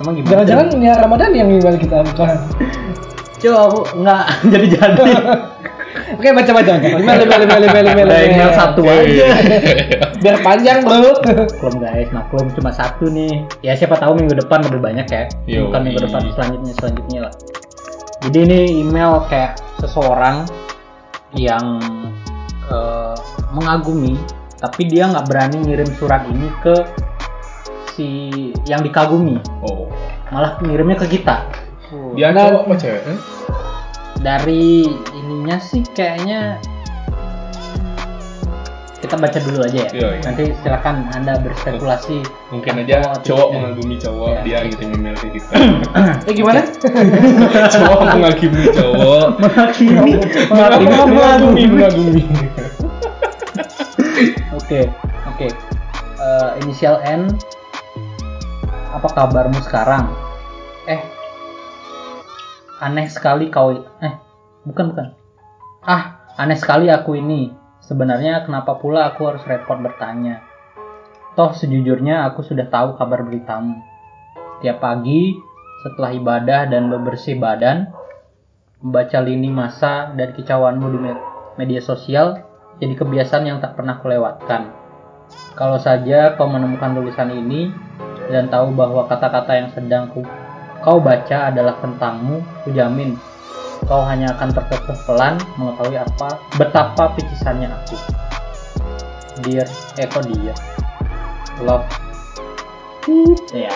Emang 0.01 0.15
gimana? 0.17 0.45
Jangan-jangan 0.45 0.67
ini 0.77 0.87
Ramadan 0.93 1.31
yang 1.37 1.49
email 1.53 1.77
kita 1.77 2.05
bukan? 2.13 2.37
Coba 3.43 3.59
aku 3.69 3.81
nggak 4.01 4.23
jadi 4.53 4.67
jadi. 4.77 5.03
Oke 6.23 6.31
baca 6.31 6.55
baca. 6.55 6.73
baca. 6.79 6.87
Email 6.87 7.19
email 7.27 7.43
email 7.43 7.63
email 7.67 7.87
email. 7.99 8.31
Email 8.31 8.51
satu 8.55 8.87
aja. 8.87 9.27
Biar 10.23 10.39
panjang 10.47 10.87
bro. 10.87 11.19
Maklum 11.19 11.75
guys, 11.83 12.09
maklum 12.15 12.47
cuma 12.55 12.71
satu 12.71 13.11
nih. 13.11 13.43
Ya 13.67 13.75
siapa 13.75 13.99
tahu 13.99 14.15
minggu 14.15 14.39
depan 14.39 14.63
lebih 14.63 14.79
banyak 14.79 15.03
ya. 15.11 15.27
Yo, 15.51 15.67
Bukan 15.67 15.83
minggu 15.83 15.99
iya. 15.99 16.07
depan 16.07 16.23
selanjutnya 16.31 16.73
selanjutnya 16.79 17.21
lah. 17.27 17.35
Jadi 18.23 18.39
ini 18.39 18.87
email 18.87 19.27
kayak 19.27 19.59
seseorang 19.83 20.47
yang 21.35 21.83
eh, 22.71 23.19
mengagumi, 23.51 24.15
tapi 24.63 24.87
dia 24.87 25.11
nggak 25.11 25.27
berani 25.27 25.59
ngirim 25.59 25.91
surat 25.99 26.23
ini 26.31 26.47
ke 26.63 26.87
si 27.99 28.31
yang 28.71 28.87
dikagumi, 28.87 29.43
oh 29.67 29.91
malah 30.31 30.55
ngirimnya 30.63 31.03
ke 31.03 31.19
kita. 31.19 31.51
dia 32.15 32.31
Nah, 32.31 32.49
cowok 32.49 32.63
apa 32.65 32.75
cewek 32.81 33.03
kan 33.05 33.17
Dari 34.23 34.89
ininya 35.23 35.57
sih 35.59 35.83
kayaknya 35.89 36.59
kita 38.99 39.19
baca 39.19 39.35
dulu 39.35 39.67
aja 39.67 39.83
ya. 39.83 39.89
Iya, 39.91 40.09
iya. 40.15 40.23
Nanti 40.23 40.45
silakan 40.63 41.11
anda 41.11 41.35
berspekulasi. 41.43 42.23
mungkin 42.55 42.73
Cowok 42.79 42.87
aja 42.87 42.97
cowok 43.19 43.19
tidak. 43.43 43.55
mengagumi 43.59 43.97
cowok 43.99 44.29
Iya. 44.29 44.41
dia 44.43 44.59
ngirim 44.63 44.91
email 44.95 45.17
ke 45.17 45.27
kita 45.35 45.53
Eh 46.31 46.33
gimana? 46.33 46.61
cowok 47.67 48.01
mengagumi 48.13 48.65
cowok 48.71 49.27
menghakimi 49.43 50.13
mengagumi 50.53 51.63
mengagumi 51.67 52.23
oke 54.53 54.81
oke 55.29 55.49
Eh, 56.23 56.51
inisial 56.63 57.03
N 57.03 57.27
apa 58.95 59.09
kabarmu 59.11 59.59
sekarang 59.59 60.07
eh 60.87 61.03
aneh 62.79 63.11
sekali 63.11 63.51
kau 63.51 63.75
eh 63.99 64.15
bukan 64.67 64.95
bukan. 64.95 65.09
Ah 65.83 66.23
aneh 66.39 66.59
sekali 66.59 66.89
aku 66.89 67.19
ini. 67.19 67.53
Sebenarnya 67.83 68.47
kenapa 68.47 68.79
pula 68.79 69.11
aku 69.11 69.27
harus 69.27 69.43
repot 69.43 69.75
bertanya? 69.83 70.39
Toh 71.35 71.51
sejujurnya 71.51 72.31
aku 72.31 72.47
sudah 72.47 72.71
tahu 72.71 72.95
kabar 72.95 73.27
beritamu. 73.27 73.83
Tiap 74.63 74.79
pagi 74.79 75.35
setelah 75.83 76.15
ibadah 76.15 76.71
dan 76.71 76.87
bebersih 76.87 77.43
badan 77.43 77.91
membaca 78.79 79.19
lini 79.19 79.51
masa 79.51 80.15
dan 80.15 80.31
kicauanmu 80.31 80.87
di 80.95 80.99
me- 80.99 81.25
media 81.59 81.83
sosial 81.83 82.39
jadi 82.79 82.95
kebiasaan 82.95 83.45
yang 83.47 83.59
tak 83.59 83.75
pernah 83.75 83.99
kulewatkan. 83.99 84.71
Kalau 85.59 85.79
saja 85.83 86.39
kau 86.39 86.47
menemukan 86.47 86.95
tulisan 86.95 87.35
ini 87.35 87.75
dan 88.31 88.47
tahu 88.47 88.71
bahwa 88.75 89.11
kata-kata 89.11 89.53
yang 89.59 89.69
sedang 89.75 90.11
ku, 90.15 90.23
kau 90.87 91.03
baca 91.03 91.51
adalah 91.51 91.79
tentangmu, 91.83 92.43
kujamin 92.63 93.19
kau 93.87 94.03
hanya 94.07 94.31
akan 94.39 94.55
terkekeh 94.55 94.97
pelan 95.07 95.35
mengetahui 95.59 95.99
apa 95.99 96.29
betapa 96.59 97.13
picisannya 97.19 97.69
aku. 97.71 97.97
Dear, 99.43 99.67
eh 99.99 100.07
kok 100.07 100.23
dia? 100.29 100.55
Love. 101.65 101.87
Ya, 103.51 103.71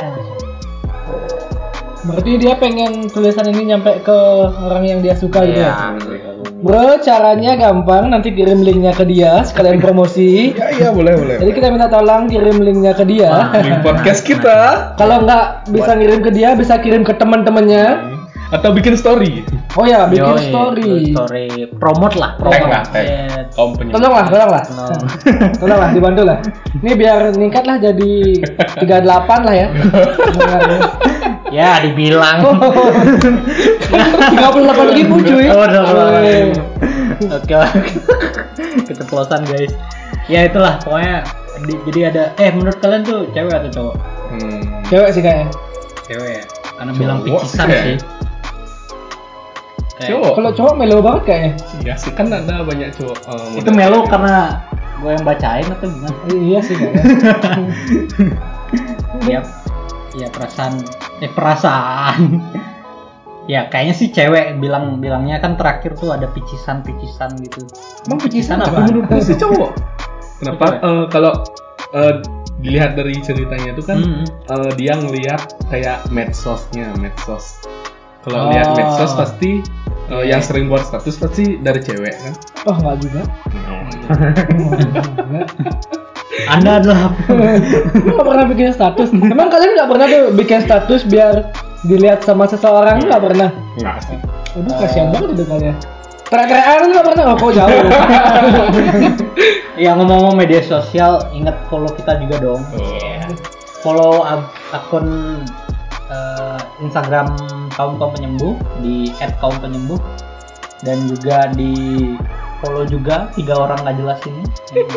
Berarti 2.07 2.39
dia 2.39 2.55
pengen 2.55 3.11
tulisan 3.11 3.51
ini 3.51 3.75
nyampe 3.75 3.99
ke 4.07 4.19
orang 4.63 4.87
yang 4.87 4.99
dia 5.03 5.19
suka 5.19 5.43
gitu 5.43 5.59
ya? 5.59 5.75
ya. 5.75 6.37
Bro, 6.63 7.03
caranya 7.03 7.59
gampang. 7.59 8.15
Nanti 8.15 8.31
kirim 8.31 8.63
linknya 8.63 8.95
ke 8.95 9.03
dia, 9.03 9.43
sekalian 9.43 9.83
promosi. 9.83 10.51
ya 10.57 10.71
iya 10.73 10.89
boleh 10.95 11.19
boleh 11.19 11.37
Jadi 11.43 11.51
kita 11.53 11.67
minta 11.75 11.91
tolong 11.91 12.31
kirim 12.31 12.63
linknya 12.63 12.95
ke 12.95 13.05
dia. 13.05 13.51
link 13.59 13.83
podcast 13.83 14.23
kita 14.23 14.59
Kalau 15.01 15.27
nggak 15.27 15.69
bisa 15.75 15.99
ngirim 15.99 16.21
ke 16.23 16.31
dia, 16.31 16.55
bisa 16.55 16.79
kirim 16.79 17.03
ke 17.03 17.13
teman-temannya. 17.19 18.16
Atau 18.53 18.71
bikin 18.71 18.95
story 18.95 19.43
Oh 19.77 19.85
ya, 19.85 20.09
bikin 20.09 20.25
Yoi, 20.25 20.49
story. 20.49 20.93
story 21.13 21.47
promote 21.77 22.17
lah 22.17 22.39
tag 22.39 22.49
promote 22.49 22.71
lah 22.71 22.83
tag 22.89 23.07
kaum 23.53 23.77
penyembah 23.77 23.99
Tolong 24.01 24.15
lah, 24.15 24.25
tolong 24.29 24.51
lah. 24.51 24.63
tolong. 24.65 25.01
Tolong 25.61 25.79
lah, 25.79 25.91
dibantu 25.93 26.23
lah. 26.25 26.39
Ini 26.81 26.93
biar 26.97 27.19
meningkat 27.37 27.65
lah 27.69 27.77
jadi 27.77 28.13
38 28.81 29.47
lah 29.47 29.55
ya. 29.55 29.69
ya 31.57 31.71
dibilang 31.85 32.41
38 34.33 34.97
ribu 34.97 35.17
cuy. 35.21 35.47
Oh, 35.53 35.63
udah, 35.63 35.81
udah, 35.85 36.05
udah. 36.09 36.23
Eh, 36.25 36.53
oke 37.33 37.55
lah 37.55 37.71
keceplosan 38.87 39.41
guys 39.49 39.73
ya 40.29 40.45
itulah 40.47 40.77
pokoknya 40.85 41.25
di- 41.65 41.81
jadi 41.89 42.01
ada 42.13 42.23
eh 42.37 42.51
menurut 42.53 42.77
kalian 42.79 43.03
tuh 43.03 43.25
cewek 43.33 43.55
atau 43.57 43.71
cowok 43.73 43.95
hmm. 44.37 44.61
Cewek 44.87 45.09
sih 45.17 45.23
kayaknya. 45.25 45.49
cewek 46.07 46.31
ya 46.39 46.45
karena 46.77 46.93
bilang 46.95 47.19
Cowok 47.25 47.43
picisan 47.43 47.67
sih, 47.67 47.81
sih 47.81 47.97
cowok 49.99 50.33
Kalau 50.35 50.51
cowok 50.53 50.75
melo 50.77 50.99
banget 51.01 51.23
kayaknya. 51.25 51.53
iya 51.81 51.95
sih 51.95 52.11
kan 52.11 52.29
ada 52.29 52.61
banyak 52.63 52.93
cowok 52.93 53.17
eh, 53.27 53.59
itu 53.59 53.71
melo 53.71 53.99
cewek. 53.99 54.11
karena 54.11 54.37
gue 54.97 55.11
yang 55.11 55.25
bacain 55.25 55.67
atau 55.67 55.87
gimana 55.87 56.17
Iya 56.29 56.59
sih 56.61 56.75
kayaknya. 56.75 57.03
ya 59.33 59.41
ya 60.15 60.29
perasaan 60.29 60.81
eh 61.19 61.29
perasaan 61.29 62.41
ya 63.47 63.69
kayaknya 63.69 63.95
sih 63.95 64.09
cewek 64.11 64.59
bilang 64.59 64.99
bilangnya 64.99 65.39
kan 65.39 65.55
terakhir 65.55 65.95
tuh 65.95 66.11
ada 66.11 66.27
picisan 66.27 66.83
picisan 66.83 67.37
gitu 67.39 67.63
Emang 68.05 68.19
picisan 68.19 68.59
apa? 68.59 68.73
apa? 68.73 68.79
menurutku 68.83 69.17
sih 69.23 69.37
cowok 69.37 69.71
kenapa 70.37 70.65
Cowok. 70.67 70.83
Eh, 70.83 71.05
kalau 71.09 71.33
eh, 71.93 72.15
dilihat 72.59 72.97
dari 72.97 73.15
ceritanya 73.19 73.71
itu 73.71 73.83
kan 73.83 73.99
Hmm. 73.99 74.25
eh, 74.27 74.71
dia 74.75 74.93
ngelihat 74.95 75.41
kayak 75.69 76.09
medsosnya 76.09 76.91
medsos 76.97 77.61
Oh. 78.27 78.29
kalau 78.29 78.51
lihat 78.51 78.75
medsos 78.75 79.15
pasti 79.15 79.63
eh, 80.07 80.19
Iya. 80.19 80.23
yang 80.29 80.43
sering 80.43 80.67
buat 80.67 80.83
status 80.83 81.15
pasti 81.17 81.57
dari 81.57 81.79
cewek 81.79 82.13
kan 82.13 82.33
Oh 82.65 82.75
nggak 82.75 82.97
juga. 83.01 83.23
Nggak. 83.47 83.81
anda 86.49 86.79
adalah 86.79 87.11
nggak 87.97 88.21
pernah 88.21 88.45
bikin 88.47 88.71
status. 88.71 89.09
Emang 89.11 89.49
kalian 89.49 89.73
nggak 89.75 89.89
pernah 89.89 90.07
tuh 90.07 90.25
bikin 90.35 90.61
status 90.61 91.01
biar 91.05 91.51
dilihat 91.83 92.21
sama 92.21 92.45
seseorang 92.45 93.01
nggak 93.01 93.23
pernah? 93.23 93.49
nggak 93.79 93.97
sih 94.05 94.19
Aduh 94.57 94.73
kasihan 94.77 95.09
banget 95.11 95.29
itu 95.33 95.45
kalian. 95.45 95.77
Teriak-teriakan 96.27 96.77
lu 96.77 96.87
nggak 96.91 97.07
pernah? 97.07 97.25
Oh 97.25 97.37
kok 97.37 97.51
jauh. 97.55 97.71
ya 99.79 99.91
ngomong-ngomong 99.93 100.35
media 100.35 100.61
sosial 100.61 101.23
ingat 101.31 101.55
follow 101.69 101.89
kita 101.89 102.19
juga 102.19 102.37
dong 102.43 102.61
Oh. 102.75 103.31
follow 103.81 104.25
akun 104.73 105.07
eh, 106.07 106.59
Instagram 106.81 107.29
kaum 107.77 108.01
kaum 108.01 108.11
penyembuh 108.17 108.57
di 108.81 109.13
@kaumpenyembuh 109.21 110.01
dan 110.85 110.99
juga 111.09 111.53
di 111.53 111.73
follow 112.65 112.89
juga 112.89 113.29
tiga 113.37 113.55
orang 113.57 113.79
nggak 113.85 113.97
jelas 114.01 114.21
ini 114.25 114.43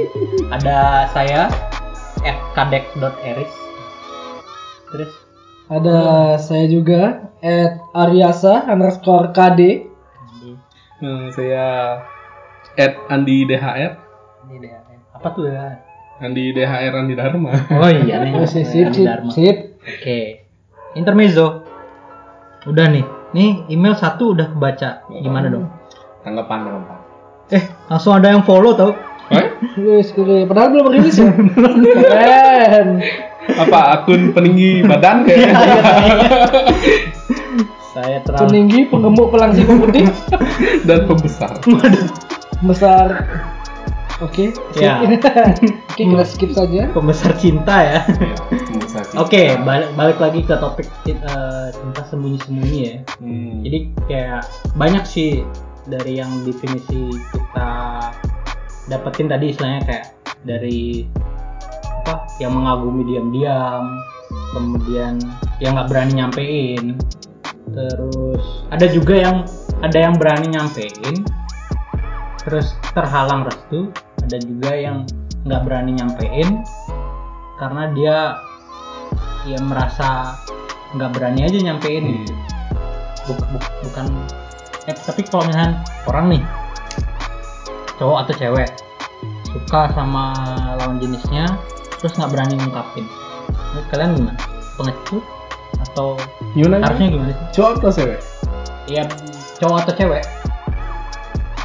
ada 0.56 1.06
saya 1.12 1.52
@kadek.eris 2.56 3.54
terus 4.90 5.12
Ada 5.70 6.34
saya 6.42 6.66
juga 6.66 7.30
at 7.46 7.78
Aryasa 7.94 8.66
underscore 8.66 9.30
KD. 9.38 9.86
Hmm, 10.98 11.30
saya 11.30 11.94
at 12.74 12.98
Andi 13.06 13.46
DHR. 13.46 13.94
Apa 15.14 15.28
tuh 15.38 15.46
ya? 15.46 15.78
Andi 16.26 16.58
DHR 16.58 16.90
Andi 16.98 17.14
Dharma 17.14 17.54
Oh 17.70 17.86
iya 17.86 18.18
nih. 18.26 18.34
Oh, 18.34 18.50
sip, 18.50 18.66
sip, 18.66 18.90
Andi 18.90 18.98
sip, 18.98 19.06
Dharma. 19.06 19.30
sip. 19.30 19.58
Oke. 19.78 20.20
Intermezzo. 20.98 21.69
Udah 22.70 22.86
nih. 22.88 23.06
Nih 23.34 23.66
email 23.70 23.98
satu 23.98 24.38
udah 24.38 24.54
kebaca. 24.54 25.10
Gimana 25.10 25.50
dong? 25.50 25.66
tanggapan 26.20 26.68
tanggapan 26.68 26.98
Eh, 27.50 27.64
langsung 27.90 28.14
ada 28.14 28.30
yang 28.30 28.46
follow 28.46 28.78
tau. 28.78 28.94
Eh? 29.34 29.46
Keren. 30.14 30.46
Padahal 30.46 30.70
belum 30.74 30.88
rilis 30.94 31.18
ya. 31.18 31.30
Keren. 31.34 33.02
apa 33.50 33.80
akun 33.98 34.30
peninggi 34.30 34.86
badan 34.86 35.22
kayak 35.26 35.58
Saya 37.90 38.22
terlalu 38.22 38.46
Peninggi, 38.46 38.80
penggemuk, 38.86 39.34
pelangsing 39.34 39.66
putih, 39.66 40.06
dan 40.88 41.10
pembesar 41.10 41.58
besar. 42.62 43.10
Oke. 44.22 44.52
sip. 44.76 44.84
Ya. 44.84 45.00
Oke, 45.02 45.16
kita 45.98 46.26
skip 46.28 46.52
saja. 46.54 46.92
pembesar 46.94 47.34
cinta 47.40 47.76
ya. 47.82 48.00
Sih. 49.10 49.18
Oke, 49.18 49.44
balik 49.66 49.92
balik 49.98 50.18
lagi 50.22 50.42
ke 50.46 50.56
topik 50.58 50.88
eh, 51.10 51.68
cinta 51.74 52.02
sembunyi-sembunyi 52.08 52.80
ya. 52.80 52.96
Hmm. 53.20 53.54
Jadi 53.66 53.78
kayak 54.06 54.42
banyak 54.78 55.04
sih 55.06 55.42
dari 55.90 56.22
yang 56.22 56.30
definisi 56.46 57.18
kita 57.34 57.72
dapetin 58.90 59.28
tadi 59.30 59.46
istilahnya 59.54 59.82
kayak 59.86 60.06
dari 60.46 61.10
apa 62.06 62.26
yang 62.42 62.56
mengagumi 62.56 63.06
diam-diam, 63.06 63.84
kemudian 64.56 65.22
yang 65.62 65.78
nggak 65.78 65.90
berani 65.90 66.14
nyampein, 66.22 66.86
terus 67.74 68.44
ada 68.74 68.86
juga 68.90 69.14
yang 69.18 69.38
ada 69.86 69.98
yang 69.98 70.16
berani 70.18 70.48
nyampein, 70.58 71.26
terus 72.42 72.74
terhalang 72.98 73.46
restu, 73.46 73.94
ada 74.26 74.38
juga 74.42 74.72
yang 74.74 75.06
nggak 75.46 75.62
berani 75.66 75.92
nyampein 75.96 76.64
karena 77.60 77.84
dia 77.92 78.18
ya 79.50 79.60
merasa 79.60 80.38
nggak 80.92 81.10
berani 81.12 81.42
aja 81.44 81.58
nyampein 81.60 82.04
Hmm. 82.04 82.14
gitu. 82.20 82.34
Buk- 83.28 83.48
buk- 83.52 83.74
bukan 83.84 84.06
eh, 84.86 84.96
tapi 84.96 85.22
kalau 85.24 85.46
misalnya 85.46 85.82
orang 86.06 86.26
nih 86.30 86.44
cowok 87.96 88.18
atau 88.26 88.34
cewek 88.36 88.70
suka 89.46 89.92
sama 89.92 90.34
lawan 90.78 90.98
jenisnya 90.98 91.46
terus 91.98 92.16
nggak 92.16 92.32
berani 92.32 92.54
ngungkapin 92.56 93.06
Menurut 93.70 93.86
kalian 93.90 94.10
gimana 94.16 94.34
pengecut 94.80 95.24
atau 95.80 96.08
Gimana? 96.54 96.82
harusnya 96.82 97.08
gimana 97.08 97.32
sih 97.32 97.46
Cowok 97.54 97.72
atau 97.76 97.90
cewek? 97.92 98.20
ya 98.88 99.04
cowok 99.58 99.78
atau 99.86 99.94
cewek 99.96 100.24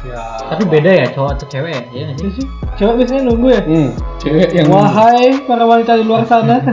Ya. 0.05 0.21
tapi 0.45 0.69
beda 0.69 0.91
ya 0.93 1.05
cowok 1.09 1.33
atau 1.33 1.45
cewek 1.49 1.71
ya 1.73 1.81
Iya 1.89 2.03
nggak 2.13 2.29
sih 2.31 2.45
Coba 2.75 2.91
biasanya 2.93 3.21
nunggu 3.25 3.47
ya. 3.49 3.61
Hmm, 3.63 3.89
cewek 4.19 4.49
yang 4.51 4.67
Wahai 4.67 5.39
para 5.47 5.63
wanita 5.63 5.95
di 5.95 6.03
luar 6.03 6.27
sana. 6.27 6.59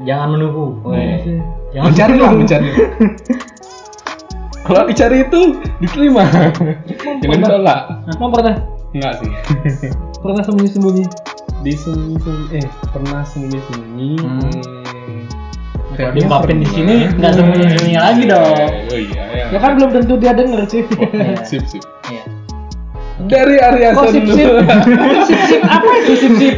jangan 0.00 0.28
menunggu 0.32 0.64
Weh. 0.88 1.20
jangan 1.76 1.84
mencari 1.92 2.14
lah, 2.16 2.32
mencari. 2.32 2.68
Kalau 4.62 4.86
dicari 4.86 5.26
itu 5.26 5.40
diterima. 5.82 6.22
Jangan 7.18 7.38
ditolak. 7.42 7.80
Emang 8.14 8.30
pernah? 8.30 8.54
Enggak 8.94 9.12
sih. 9.18 9.30
Pernah 10.22 10.42
sembunyi-sembunyi? 10.46 11.04
Di 11.66 11.72
sembunyi 11.74 12.16
sembunyi 12.22 12.46
eh 12.62 12.66
pernah 12.94 13.20
sembunyi 13.26 13.58
sembunyi. 13.66 14.10
Hmm. 14.22 15.22
Kalau 15.92 16.14
diungkapin 16.16 16.62
di 16.62 16.68
sini 16.70 16.94
nggak 17.20 17.32
sembunyi-sembunyi 17.36 17.98
lagi 18.00 18.22
dong 18.24 18.56
Oh 18.88 18.96
iya 18.96 19.22
ya. 19.28 19.44
Ya 19.52 19.58
kan 19.60 19.76
belum 19.76 19.90
tentu 19.92 20.14
dia 20.16 20.32
denger 20.32 20.62
sih. 20.70 20.82
Iya. 20.86 21.42
Sip 21.42 21.64
sip. 21.66 21.82
Iya. 23.12 23.28
Dari 23.28 23.56
Arya 23.60 23.88
Kok 23.92 24.06
sip 24.08 24.24
dulu. 24.24 24.36
sip? 24.36 24.50
Sip 25.28 25.40
sip 25.46 25.62
apa 25.62 25.90
itu 26.00 26.12
sip 26.16 26.32
sip? 26.40 26.54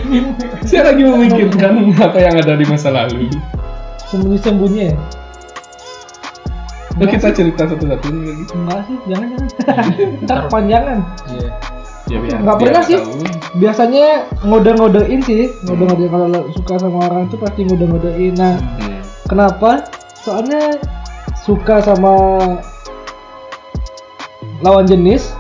Saya 0.65 0.83
lagi 0.93 1.03
memikirkan 1.03 1.73
apa 1.99 2.19
yang 2.19 2.35
ada 2.39 2.55
di 2.55 2.65
masa 2.65 2.89
lalu. 2.89 3.29
Sembunyi-sembunyi 4.09 4.81
ya? 4.81 4.95
Yuk 6.95 7.11
kita 7.11 7.35
cerita 7.35 7.67
satu-satu 7.67 8.07
lagi. 8.07 8.47
Enggak 8.55 8.81
sih, 8.87 8.97
jangan 9.11 9.27
jangan. 9.35 9.87
Ntar 10.23 10.39
kepanjangan. 10.47 10.99
Iya. 11.27 11.51
Ya 12.05 12.19
biar. 12.23 12.39
Nggak 12.39 12.57
pernah 12.63 12.83
sih. 12.85 12.99
tahu. 13.03 13.13
Biasanya 13.59 14.07
ngode-ngodein 14.47 15.21
sih, 15.21 15.43
ngode-ngodein 15.67 16.11
kalau 16.13 16.29
suka 16.55 16.75
sama 16.79 16.99
orang 17.11 17.27
tuh 17.29 17.39
pasti 17.43 17.67
ngode-ngodein. 17.67 18.39
Nah, 18.39 18.55
Hmm. 18.79 19.03
kenapa? 19.27 19.91
Soalnya 20.23 20.79
suka 21.43 21.83
sama 21.83 22.15
lawan 24.63 24.87
jenis 24.87 25.35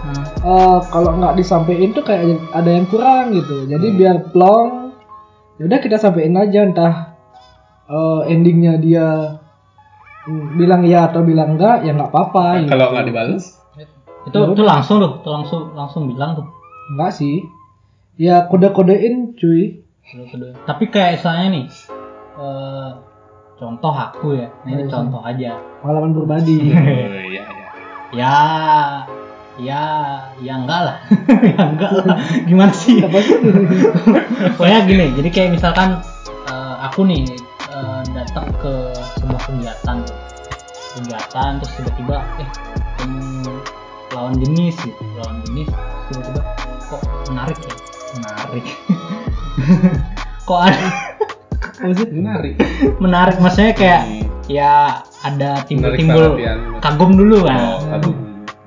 Eh, 0.44 0.78
kalau 0.92 1.16
nggak 1.16 1.40
disampaikan 1.40 1.96
tuh 1.96 2.04
kayak 2.04 2.36
ada 2.52 2.68
yang 2.68 2.84
kurang 2.92 3.32
gitu. 3.32 3.64
Jadi 3.64 3.86
Hmm. 3.88 3.96
biar 3.96 4.16
plong 4.28 4.92
yaudah 5.56 5.80
kita 5.80 5.96
sampein 5.96 6.36
aja 6.36 6.68
entah 6.68 6.94
eh, 7.88 8.20
endingnya 8.28 8.76
dia 8.76 9.40
bilang 10.56 10.84
iya 10.84 11.08
atau 11.08 11.24
bilang 11.24 11.56
enggak 11.56 11.84
ya 11.84 11.96
nggak 11.96 12.12
apa-apa 12.12 12.64
gitu. 12.64 12.72
Kalau 12.76 12.92
nggak 12.92 13.06
dibalas, 13.08 13.44
itu 14.24 14.38
itu 14.40 14.64
langsung 14.64 14.96
tuh 15.00 15.12
itu 15.20 15.28
langsung 15.32 15.60
langsung 15.72 16.02
bilang 16.12 16.36
tuh. 16.36 16.46
Enggak 16.92 17.12
sih. 17.16 17.44
Ya 18.20 18.44
kode-kodein 18.44 19.32
cuy. 19.36 19.80
Tapi 20.68 20.84
kayak 20.92 21.24
misalnya 21.24 21.46
nih 21.56 21.64
eh, 22.36 22.90
contoh 23.56 23.94
aku 23.96 24.36
ya. 24.36 24.52
Nah, 24.64 24.76
ini 24.76 24.84
contoh 24.92 25.24
aja. 25.24 25.56
Pengalaman 25.80 26.12
pribadi. 26.12 26.56
Oh, 26.68 27.20
iya 27.32 27.44
iya. 27.48 27.68
ya 28.12 28.36
ya 29.58 29.82
ya 30.42 30.52
enggak 30.58 30.80
lah. 30.90 30.96
Ya 31.54 31.62
enggak 31.62 31.92
lah. 32.02 32.16
Gimana 32.46 32.72
sih? 32.74 33.02
Pokoknya 34.58 34.80
gini 34.86 35.06
jadi 35.14 35.28
kayak 35.30 35.50
misalkan 35.54 36.02
eh, 36.50 36.74
aku 36.82 37.06
nih 37.06 37.22
eh, 37.70 38.02
datang 38.14 38.50
ke 38.58 38.72
sebuah 39.20 39.40
kegiatan. 39.46 39.98
Kegiatan 40.94 41.50
terus 41.58 41.72
tiba-tiba 41.78 42.22
eh 42.38 42.48
ketemu 42.94 43.52
lawan 44.14 44.34
jenis 44.38 44.78
gitu 44.78 45.02
lawan 45.18 45.42
jenis 45.50 45.68
tiba-tiba 46.10 46.42
kok 46.86 47.02
menarik 47.30 47.58
ya? 47.58 47.74
Menarik. 48.14 48.64
Kok 50.44 50.60
ada 50.60 51.92
sih 51.96 52.06
Menarik. 52.12 52.54
menarik 53.00 53.36
maksudnya 53.40 53.72
kayak 53.72 54.02
ya 54.44 55.00
ada 55.24 55.64
timbul-timbul 55.64 56.36
perhatian. 56.36 56.58
kagum 56.84 57.10
dulu 57.16 57.48
kan. 57.48 57.58
Oh, 57.58 57.80
kagum. 57.96 58.14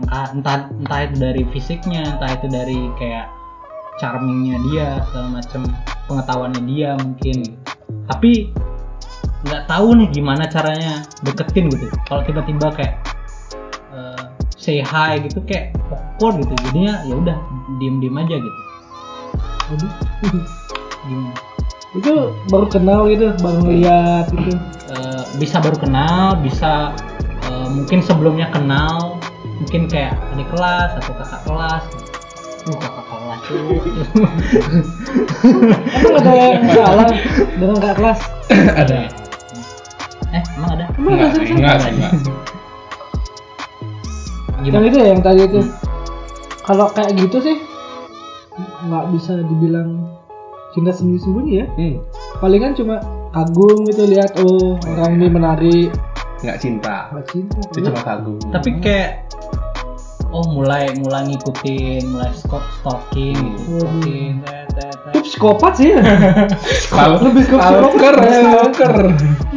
Entah, 0.02 0.26
entah 0.34 0.58
entah 0.70 1.00
itu 1.10 1.16
dari 1.18 1.44
fisiknya 1.50 2.18
entah 2.18 2.30
itu 2.38 2.48
dari 2.50 2.80
kayak 3.02 3.28
charmingnya 3.98 4.58
dia 4.70 4.88
segala 5.10 5.42
macam 5.42 5.62
pengetahuannya 6.06 6.62
dia 6.70 6.90
mungkin. 7.02 7.38
Tapi 8.08 8.54
nggak 9.48 9.64
tahu 9.70 9.88
nih 9.98 10.08
gimana 10.14 10.44
caranya 10.50 11.06
deketin 11.26 11.70
gitu. 11.74 11.90
Kalau 12.06 12.22
tiba-tiba 12.26 12.68
kayak 12.74 12.96
eh, 13.94 14.24
say 14.54 14.82
hi 14.82 15.22
gitu 15.26 15.42
kayak 15.46 15.74
awkward 15.90 16.42
gitu. 16.46 16.54
Jadinya 16.70 17.02
ya 17.06 17.16
udah 17.18 17.38
diem-diem 17.82 18.18
aja 18.18 18.36
gitu. 18.38 18.60
Gimana? 21.08 21.34
itu 21.96 22.36
baru 22.52 22.68
kenal 22.70 23.10
gitu 23.10 23.34
baru 23.42 23.58
ngeliat 23.66 24.30
gitu. 24.30 24.54
Eh, 24.94 25.22
bisa 25.42 25.58
baru 25.58 25.78
kenal 25.82 26.38
bisa 26.46 26.94
eh, 27.48 27.68
mungkin 27.74 28.06
sebelumnya 28.06 28.54
kenal 28.54 29.17
mungkin 29.58 29.82
kayak 29.90 30.14
adik 30.34 30.48
kelas 30.54 30.92
atau 31.02 31.14
kakak 31.18 31.42
kelas. 31.46 31.84
Uh 32.68 32.78
kakak 32.78 33.06
kelas. 33.08 33.42
Emang 35.98 36.20
ada 36.20 36.32
yang 36.36 36.68
salah 36.72 37.08
dengan 37.58 37.78
kakak 37.82 37.98
kelas? 37.98 38.20
Ada. 38.76 38.98
eh 40.36 40.44
emang 40.60 40.72
ada? 40.76 40.86
Emang 41.00 41.16
ada? 41.16 41.24
Enggak, 41.24 41.40
sih 41.40 41.56
enggak, 41.56 41.76
sih, 41.80 41.92
enggak. 41.96 42.12
yang 44.68 44.84
itu 44.84 45.00
ya 45.00 45.08
yang 45.16 45.24
tadi 45.24 45.48
itu. 45.48 45.64
Kalau 46.68 46.92
kayak 46.92 47.16
gitu 47.16 47.40
sih 47.40 47.56
nggak 48.58 49.06
bisa 49.16 49.40
dibilang 49.40 50.04
cinta 50.76 50.92
sembunyi-sembunyi 50.92 51.54
ya. 51.58 51.66
Hmm. 51.78 51.98
palingan 52.44 52.76
cuma 52.78 53.02
kagum 53.34 53.86
gitu 53.90 54.06
lihat 54.10 54.38
oh 54.42 54.78
orang 54.86 55.18
ini 55.18 55.28
menarik 55.30 55.90
Enggak 56.40 56.58
cinta. 56.60 56.96
nggak 57.10 57.26
cinta 57.28 57.58
Itu 57.68 57.80
cuma 57.84 58.00
kagum. 58.00 58.38
tapi 58.50 58.70
kayak 58.78 59.10
oh 60.28 60.46
mulai 60.48 60.92
mulai 60.98 61.24
ngikutin 61.26 62.04
mulai 62.08 62.30
stalk 62.32 62.62
stalking 62.78 63.38
gitu, 63.56 63.82
Hmm. 63.82 63.96
stalking 63.96 64.34
itu 65.08 65.20
psikopat 65.24 65.72
sih 65.74 65.92
Stal- 66.84 67.18
lebih 67.26 67.44
ke 67.44 67.56
stalker, 67.56 68.16
stalker. 68.20 68.94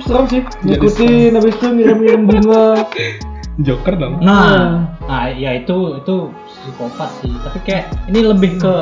Serem 0.01 0.25
sih 0.27 0.41
ngikutin 0.63 1.31
habis 1.35 1.55
itu 1.55 1.67
ngirim-ngirim 1.69 2.23
bunga 2.25 2.87
Joker 3.67 3.93
dong. 3.95 4.23
nah 4.23 4.89
nah 5.05 5.29
ya 5.29 5.53
itu 5.55 5.99
itu 5.99 6.17
psikopat 6.49 7.11
sih 7.21 7.33
tapi 7.43 7.59
kayak 7.63 7.85
ini 8.07 8.25
lebih 8.25 8.57
ke 8.57 8.75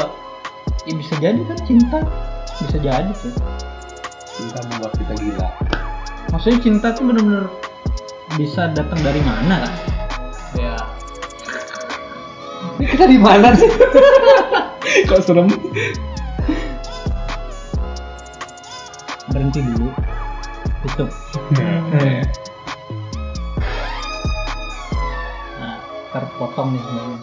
ya 0.84 0.94
bisa 0.94 1.14
jadi 1.18 1.40
kan 1.42 1.58
cinta 1.64 1.98
bisa 2.61 2.78
jadi 2.78 3.11
tuh 3.12 3.32
Cinta 4.30 4.58
membuat 4.62 4.92
kita 4.94 5.14
gila. 5.18 5.48
maksudnya 6.28 6.58
cinta 6.61 6.87
tuh 6.92 7.02
bener-bener 7.02 7.48
bisa 8.36 8.68
datang 8.76 9.00
dari 9.00 9.22
mana 9.24 9.64
kan? 9.64 9.74
Ya. 10.58 10.76
Ini 12.76 12.86
kita 12.92 13.04
di 13.08 13.18
mana 13.22 13.54
sih? 13.56 13.70
Kok 15.08 15.20
serem? 15.24 15.48
berhenti 19.38 19.60
dulu. 19.62 19.88
Tutup. 20.82 21.10
Nah, 21.54 22.22
nah 25.62 25.76
terpotong 26.10 26.74
nih 26.74 26.82
semuanya. 26.82 27.18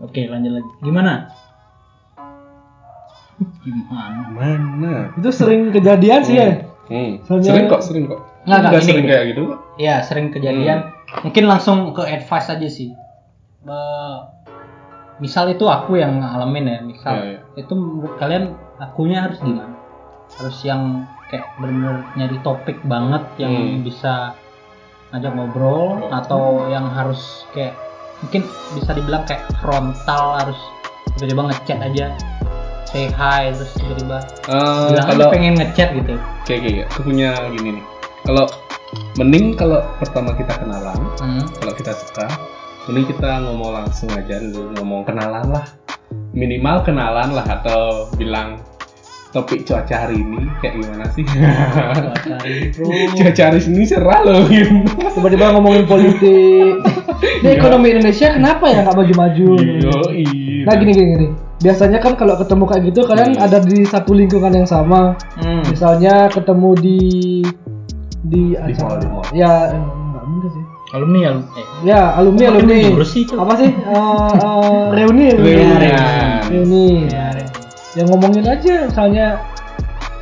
Oke 0.08 0.20
lanjut 0.32 0.52
lagi. 0.56 0.70
Gimana? 0.80 1.12
Gimana? 3.60 4.22
Mana? 4.32 4.94
Itu 5.20 5.28
sering 5.28 5.76
kejadian 5.76 6.24
sih 6.24 6.40
ya. 6.40 6.73
Hmm. 6.86 7.12
Soalnya- 7.22 7.48
Sering 7.48 7.66
kok, 7.66 7.80
sering 7.80 8.04
kok. 8.06 8.20
Nggak, 8.44 8.58
nggak, 8.58 8.60
Nggak 8.66 8.72
gini, 8.78 8.90
sering 8.90 9.06
kayak 9.06 9.24
gitu 9.26 9.42
kok. 9.46 9.58
ya 9.76 9.94
sering 10.00 10.26
kejadian 10.28 10.78
mungkin 11.18 11.44
langsung 11.46 11.78
ke 11.90 12.02
advice 12.02 12.48
aja 12.50 12.68
sih 12.68 12.90
Eh, 13.64 14.16
misal 15.16 15.48
itu 15.48 15.64
aku 15.64 15.96
yang 15.96 16.20
ngalamin 16.20 16.64
ya 16.66 16.78
misal 16.82 17.14
Iya, 17.16 17.24
iya. 17.30 17.40
itu 17.56 17.72
menurut 17.72 18.12
kalian 18.14 18.44
akunya 18.76 19.24
harus 19.24 19.40
gimana 19.40 19.72
harus 20.34 20.56
yang 20.60 20.82
kayak 21.24 21.48
bener-bener 21.56 22.04
nyari 22.12 22.36
topik 22.40 22.76
banget 22.82 23.24
yang 23.38 23.54
Hmm. 23.54 23.80
bisa 23.80 24.36
ngajak 25.08 25.32
ngobrol 25.32 26.10
atau 26.10 26.42
yang 26.68 26.90
harus 26.90 27.22
kayak 27.50 27.72
mungkin 28.20 28.44
bisa 28.74 28.90
dibilang 28.92 29.24
kayak 29.24 29.48
frontal 29.56 30.36
harus 30.36 30.58
tiba-tiba 31.14 31.42
ngechat 31.46 31.78
aja 31.80 32.06
say 32.94 33.10
hi 33.10 33.50
terus 33.50 33.74
tiba-tiba 33.74 34.22
bilang 34.46 35.06
kalau 35.10 35.26
pengen 35.34 35.58
ngechat 35.58 35.98
gitu 35.98 36.14
kayak 36.46 36.60
kayak 36.62 36.86
aku 36.94 37.10
punya 37.10 37.34
gini 37.50 37.82
nih. 37.82 37.84
Kalau 38.22 38.46
mending 39.18 39.58
kalau 39.58 39.82
pertama 39.98 40.30
kita 40.38 40.54
kenalan, 40.62 40.96
hmm. 41.18 41.44
kalau 41.58 41.72
kita 41.74 41.92
suka, 41.92 42.30
mending 42.86 43.10
kita 43.10 43.42
ngomong 43.42 43.82
langsung 43.82 44.08
aja 44.14 44.38
dulu, 44.38 44.78
ngomong 44.78 45.02
kenalan 45.02 45.44
lah. 45.50 45.66
Minimal 46.30 46.86
kenalan 46.86 47.34
lah 47.34 47.42
atau 47.42 48.06
bilang 48.14 48.62
topik 49.34 49.66
cuaca 49.66 50.06
hari 50.06 50.22
ini 50.22 50.46
kayak 50.62 50.78
gimana 50.78 51.04
sih? 51.10 51.26
Cuaca 51.26 52.34
ini, 52.46 52.70
bro. 52.70 52.86
cuaca 53.18 53.42
hari 53.42 53.60
ini 53.66 53.82
cerah 53.90 54.20
loh 54.22 54.46
gitu. 54.46 54.74
Tiba-tiba 55.18 55.58
ngomongin 55.58 55.84
politik. 55.90 56.78
Ini 57.24 57.56
ekonomi 57.56 57.92
Indonesia 57.92 58.36
kenapa 58.36 58.68
ya 58.68 58.84
nggak 58.84 58.96
maju-maju? 59.00 59.48
Yoi. 59.58 60.24
Nah 60.64 60.74
gini 60.76 60.92
gini 60.92 61.08
gini. 61.16 61.28
Biasanya 61.64 61.98
kan 61.98 62.12
kalau 62.12 62.36
ketemu 62.36 62.64
kayak 62.66 62.82
gitu 62.86 63.00
kalian 63.02 63.32
Hmm. 63.32 63.42
ada 63.42 63.58
di 63.58 63.82
satu 63.82 64.12
lingkungan 64.12 64.52
yang 64.52 64.68
sama. 64.68 65.16
Hmm. 65.34 65.64
Misalnya 65.64 66.28
ketemu 66.28 66.70
di 66.76 66.98
di 68.22 68.52
acara. 68.54 69.00
di 69.00 69.06
mall. 69.06 69.24
Ya 69.32 69.72
eh, 69.72 69.80
nggak 69.80 70.24
mungkin 70.26 70.50
sih. 70.50 70.64
alumni 70.92 71.20
alumni 71.26 71.50
eh, 71.56 71.66
Ya 71.82 72.00
alumni 72.14 72.44
alumni. 72.46 72.78
jurus 72.86 73.10
sih, 73.10 73.24
Cuk? 73.24 73.38
Apa 73.38 73.52
sih? 73.56 73.70
Eh, 73.90 74.32
eh, 74.36 74.84
reuni 74.92 75.26
Reunian. 75.32 76.38
Reuni. 76.46 76.86
ya, 77.08 77.32
Yang 77.94 78.06
ngomongin 78.10 78.44
aja 78.44 78.74
misalnya 78.84 79.26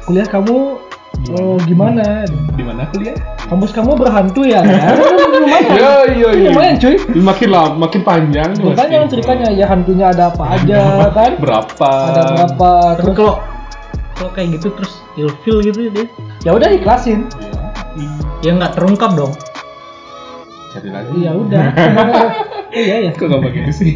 kuliah 0.03 0.25
kamu 0.25 0.79
eh, 1.31 1.57
gimana? 1.69 2.27
Di 2.59 2.63
mana 2.67 2.89
kuliah? 2.91 3.15
Kampus 3.47 3.71
kamu 3.71 3.95
berhantu 3.95 4.43
ya? 4.49 4.65
Ya, 4.65 4.97
lumayan. 5.35 5.63
Iya 5.71 5.95
iya 6.17 6.31
iya. 6.35 6.49
Lumayan 6.51 6.75
cuy. 6.81 6.97
Makin 7.15 7.49
lama 7.53 7.71
makin 7.79 8.01
panjang. 8.03 8.51
tuh 8.59 8.73
Makanya 8.73 9.07
ceritanya 9.07 9.49
ya 9.53 9.67
hantunya 9.71 10.11
ada 10.11 10.33
apa 10.33 10.45
aja 10.59 10.81
kan? 11.17 11.33
Berapa? 11.39 11.91
Ada 12.11 12.23
berapa? 12.35 12.71
tapi 12.99 13.03
Terus 13.05 13.15
kalau 13.15 13.35
kalau 14.13 14.31
kayak 14.35 14.49
gitu 14.59 14.69
terus 14.77 14.93
ilfil 15.19 15.57
gitu 15.65 15.79
dia 15.93 16.07
ya 16.43 16.51
udah 16.57 16.69
ikhlasin. 16.73 17.27
Iya. 17.93 18.09
ya 18.41 18.51
nggak 18.57 18.73
terungkap 18.81 19.13
dong 19.13 19.37
Cari 20.73 20.89
lagi. 20.89 21.17
Ya 21.21 21.33
udah. 21.33 21.65
Iya 22.73 23.05
ya. 23.05 23.11
Kok 23.13 23.29
gak 23.29 23.43
begitu 23.45 23.69
sih? 23.71 23.93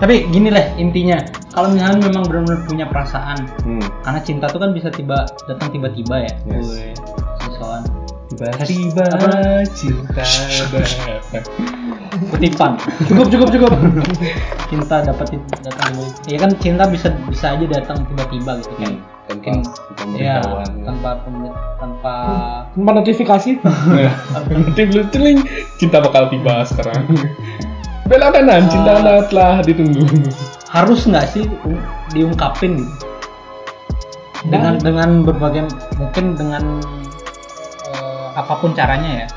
tapi 0.00 0.24
gini 0.26 0.48
lah 0.48 0.72
intinya 0.74 1.20
kalau 1.52 1.68
misalnya 1.68 2.00
memang 2.02 2.24
benar-benar 2.24 2.64
punya 2.64 2.88
perasaan 2.88 3.44
Hmm. 3.60 3.84
karena 4.00 4.20
cinta 4.24 4.48
tuh 4.48 4.56
kan 4.56 4.72
bisa 4.72 4.88
tiba 4.88 5.28
datang 5.44 5.68
tiba-tiba 5.68 6.24
ya 6.24 6.32
Yes. 6.48 6.96
Sesuatu 7.38 7.92
Tiba-tiba 8.32 9.04
cinta 9.68 10.24
datang. 10.24 11.44
kutipan 12.32 12.70
Cukup 13.04 13.26
cukup 13.28 13.48
cukup. 13.52 13.70
cinta 14.72 14.96
dapat 15.04 15.26
datang 15.60 15.92
tiba 15.92 16.04
ya 16.24 16.38
kan 16.38 16.50
cinta 16.56 16.84
bisa 16.86 17.12
bisa 17.28 17.52
aja 17.52 17.66
datang 17.68 18.00
tiba-tiba 18.06 18.52
gitu 18.58 18.74
kan 18.78 18.96
Hmm. 18.96 19.19
Tanpa 19.30 19.62
mungkin 19.62 20.18
ya 20.18 20.42
tanpa 20.82 21.10
tanpa 21.78 22.14
Tanpa 22.74 22.90
notifikasi. 22.98 23.50
Nanti 24.50 24.82
belum 24.90 25.06
celing 25.14 25.38
cinta 25.78 26.02
bakal 26.02 26.26
tiba 26.34 26.66
sekarang. 26.66 27.06
Belok 28.10 28.34
kanan, 28.34 28.66
cinta 28.66 28.98
anda 28.98 29.22
telah 29.30 29.62
ditunggu. 29.62 30.02
harus 30.70 31.02
nggak 31.02 31.26
sih 31.34 31.50
diungkapin 32.14 32.78
gitu 32.78 33.10
dengan 34.46 34.78
dengan 34.80 35.26
berbagai 35.26 35.68
mungkin 35.98 36.38
dengan 36.38 36.78
eh, 37.90 38.28
apa 38.38 38.54
pun 38.56 38.72
caranya 38.72 39.26
ya 39.26 39.28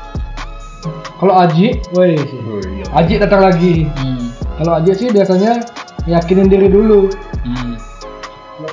Kalau 1.14 1.40
Aji, 1.40 1.80
woi. 1.96 2.18
Oh, 2.20 2.60
iya. 2.60 2.84
Aji 2.92 3.14
datang 3.16 3.40
lagi. 3.40 3.88
hmm. 3.88 4.34
Kalau 4.60 4.76
Aji 4.76 4.92
sih 4.92 5.08
biasanya 5.08 5.62
yakinin 6.04 6.52
diri 6.52 6.68
dulu. 6.68 7.08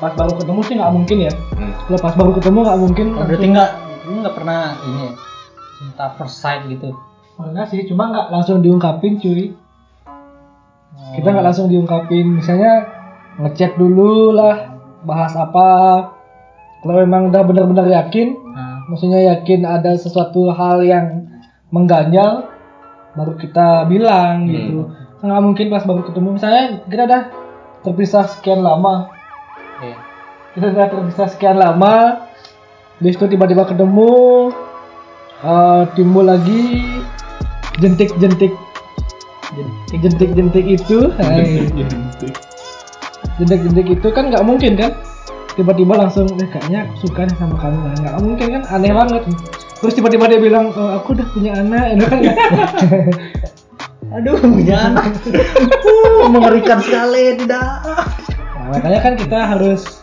Hmm. 0.01 0.09
Pas 0.09 0.13
baru 0.17 0.33
ketemu 0.41 0.59
sih 0.65 0.73
nggak 0.81 0.93
mungkin 0.97 1.17
ya. 1.21 1.33
Hmm. 1.53 1.73
Kalau 1.85 1.99
pas 2.01 2.15
baru 2.17 2.31
ketemu 2.33 2.57
nggak 2.65 2.79
mungkin. 2.81 3.07
Oh, 3.13 3.23
berarti 3.29 3.47
nggak 3.53 3.69
lu 4.01 4.13
nggak 4.25 4.33
pernah 4.33 4.61
ini 4.81 5.05
cinta 5.77 6.05
first 6.17 6.41
sight 6.41 6.65
gitu 6.65 6.89
Pernah 7.37 7.65
sih, 7.69 7.85
cuma 7.89 8.09
nggak 8.09 8.27
langsung 8.29 8.61
diungkapin 8.61 9.17
cuy. 9.17 9.53
Kita 11.17 11.27
nggak 11.33 11.45
langsung 11.45 11.73
diungkapin. 11.73 12.37
Misalnya 12.37 12.85
ngechat 13.41 13.81
dulu 13.81 14.29
lah, 14.35 14.77
bahas 15.01 15.33
apa. 15.33 15.69
Kalau 16.81 16.97
memang 17.01 17.29
udah 17.33 17.41
benar-benar 17.45 17.87
yakin, 17.89 18.37
Nah, 18.51 18.83
maksudnya 18.89 19.21
yakin 19.37 19.63
ada 19.63 19.95
sesuatu 19.95 20.49
hal 20.51 20.83
yang 20.85 21.29
mengganjal, 21.71 22.51
baru 23.15 23.33
kita 23.39 23.87
bilang 23.89 24.45
Hmm. 24.45 24.51
gitu. 24.51 24.79
Nggak 25.21 25.41
mungkin 25.41 25.65
pas 25.71 25.83
baru 25.87 26.01
ketemu. 26.05 26.27
Misalnya 26.37 26.63
kita 26.85 27.03
udah 27.09 27.21
terpisah 27.81 28.25
sekian 28.29 28.61
lama, 28.61 29.09
iya. 29.83 29.97
kita 30.53 30.65
udah 30.71 30.87
terpisah 30.91 31.27
sekian 31.31 31.57
lama, 31.57 32.27
habis 32.99 33.15
itu 33.17 33.25
tiba-tiba 33.25 33.63
ketemu, 33.65 34.51
eh, 35.41 35.83
timbul 35.97 36.25
lagi 36.27 36.85
jentik-jentik 37.79 38.53
jentik-jentik 39.91 40.65
itu, 40.65 41.11
hai. 41.19 41.67
jentik-jentik 43.39 43.87
itu 43.99 44.07
kan 44.11 44.31
nggak 44.31 44.45
mungkin 44.45 44.79
kan? 44.79 44.91
Tiba-tiba 45.51 45.99
langsung, 45.99 46.31
eh, 46.39 46.47
kayaknya 46.47 46.87
aku 46.87 47.11
suka 47.11 47.27
nih 47.27 47.35
sama 47.35 47.59
kamu, 47.59 47.77
Nah, 47.83 47.95
nggak 47.99 48.17
mungkin 48.23 48.47
kan? 48.55 48.63
Aneh 48.71 48.91
banget. 48.95 49.23
Terus 49.83 49.93
tiba-tiba 49.99 50.31
dia 50.31 50.39
bilang, 50.39 50.71
"Eh, 50.71 50.91
aku 50.95 51.11
udah 51.11 51.27
punya 51.35 51.51
anak, 51.59 51.83
itu 51.97 52.05
kan 52.07 52.19
aduh 54.11 54.35
punya 54.43 54.91
anak 54.91 55.07
Uh, 56.21 56.29
mengerikan 56.29 56.77
sekali 56.81 57.33
tidak 57.41 57.81
makanya 58.71 58.99
kan 59.03 59.13
kita 59.19 59.39
harus 59.51 59.99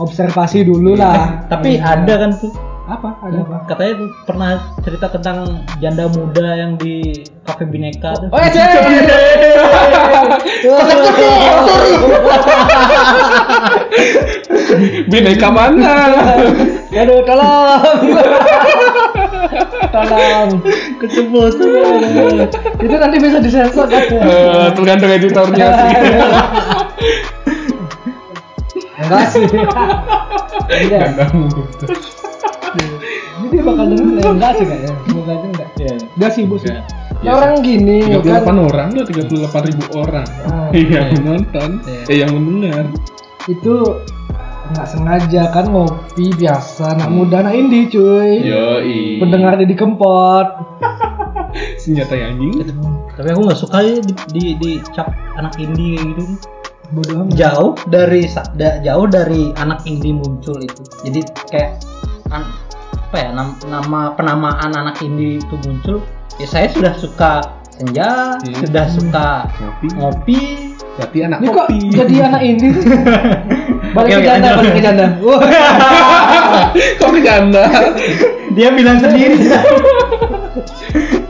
observasi 0.00 0.66
dulu 0.66 0.98
lah. 0.98 1.46
tapi 1.46 1.78
ada 1.78 2.18
kan 2.18 2.34
tuh 2.34 2.50
apa? 2.82 3.14
Ada 3.22 3.46
apa? 3.46 3.56
katanya 3.70 3.92
tuh 3.94 4.10
pernah 4.26 4.50
cerita 4.82 5.06
tentang 5.06 5.62
janda 5.78 6.10
muda 6.10 6.58
yang 6.58 6.74
di 6.74 7.14
kafe 7.46 7.62
bineka 7.62 8.10
tuh 8.18 8.26
Oh, 8.34 8.42
ya, 8.42 8.50
cek. 8.50 8.66
Bineka 15.10 15.48
mana? 15.52 15.94
Aduh, 17.02 17.24
tolong. 17.24 17.80
tolong. 19.92 20.48
keceplosan 21.00 21.68
Itu 22.82 22.96
nanti 23.00 23.16
bisa 23.16 23.38
disensor 23.40 23.86
kan? 23.88 24.02
Eh, 24.10 24.68
tergantung 24.76 25.10
editornya 25.10 25.66
sih. 25.72 25.92
Enggak 29.06 29.24
sih. 29.30 29.44
Enggak. 29.46 31.00
Ganda 31.12 31.24
muda. 31.34 31.86
Ini 32.72 33.46
dia 33.50 33.62
bakal 33.66 33.84
denger 33.90 34.14
ya? 34.16 34.30
Enggak 34.30 34.52
sih 34.56 34.64
kayaknya. 34.64 34.92
Semoga 35.04 35.32
aja 35.32 35.46
enggak. 35.48 35.68
Iya. 35.76 35.94
Dia 36.16 36.28
sibuk 36.30 36.58
sih. 36.60 36.70
Iya. 36.70 36.82
Ya, 37.22 37.30
orang 37.38 37.62
gini 37.62 37.98
38 38.18 38.42
kan 38.42 38.56
orang 38.58 38.88
loh, 38.98 39.04
38 39.06 39.66
ribu 39.70 39.84
orang 39.94 40.26
Ah, 40.42 40.74
yang 40.74 41.14
menonton, 41.22 41.70
Iya. 41.86 42.02
eh 42.10 42.16
yang 42.18 42.30
mendengar. 42.34 42.86
itu 43.46 43.74
nggak 44.70 44.86
sengaja 44.86 45.42
kan 45.50 45.66
ngopi 45.66 46.30
biasa 46.32 46.94
anak 46.94 47.10
muda 47.10 47.42
anak 47.42 47.58
indie 47.58 47.90
cuy 47.90 48.38
Yoi. 48.38 49.18
pendengar 49.18 49.58
di 49.58 49.74
kempot 49.74 50.46
senjata 51.82 52.14
yang 52.14 52.38
anjing. 52.38 52.70
tapi 53.12 53.28
aku 53.34 53.40
nggak 53.42 53.58
suka 53.58 53.82
ya 53.82 53.98
di, 53.98 54.14
di, 54.30 54.44
di 54.56 54.70
cap 54.94 55.10
anak 55.34 55.58
indie 55.58 55.98
kayak 55.98 56.14
gitu 56.14 56.24
bodoh 56.92 57.24
amat 57.24 57.34
jauh 57.34 57.72
dari 57.88 58.28
da- 58.52 58.78
jauh 58.80 59.06
dari 59.06 59.50
anak 59.56 59.80
indie 59.84 60.12
muncul 60.12 60.56
itu 60.56 60.82
jadi 61.02 61.20
kayak 61.48 61.70
an- 62.28 62.52
apa 62.92 63.16
ya 63.18 63.28
nam- 63.32 63.56
nama 63.64 64.12
penamaan 64.12 64.70
anak 64.70 65.00
indie 65.00 65.36
itu 65.36 65.54
muncul 65.60 66.04
ya 66.36 66.44
saya 66.44 66.68
sudah 66.68 66.92
suka 66.94 67.32
senja 67.72 68.36
Hmm. 68.38 68.54
sudah 68.60 68.86
suka 68.86 69.28
Ngopi. 69.58 69.88
ngopi 69.96 70.40
Berarti 70.92 71.18
anak 71.24 71.38
Ini 71.40 71.48
kok 71.48 71.56
kopi. 71.64 71.78
jadi 71.88 72.14
anak 72.22 72.42
indie? 72.44 72.72
balik 73.96 74.12
ke 74.12 74.20
janda, 74.22 74.48
balik 74.60 74.72
ke 74.76 74.82
janda. 74.84 75.06
Kok 77.00 77.08
ke 77.08 77.20
janda? 77.24 77.64
dia 78.52 78.68
bilang 78.68 79.00
sendiri 79.00 79.40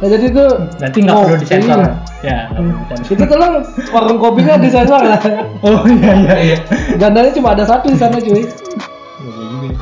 nah, 0.02 0.08
jadi 0.10 0.24
itu 0.26 0.44
berarti 0.76 0.98
nggak 0.98 1.14
perlu 1.16 1.36
disensor 1.38 1.78
ya 2.22 2.48
disensor 2.54 3.14
Itu 3.18 3.24
tolong 3.26 3.66
warung 3.90 4.18
kopinya 4.22 4.54
disensor 4.58 5.02
lah. 5.02 5.20
oh 5.66 5.82
iya 5.90 6.12
iya 6.14 6.34
iya 6.38 6.56
Jandanya 6.96 7.34
cuma 7.34 7.52
ada 7.54 7.66
satu 7.66 7.90
di 7.90 7.98
sana 7.98 8.22
cuy. 8.22 8.42
Iya 8.42 9.44
juga 9.50 9.68
ya. 9.68 9.76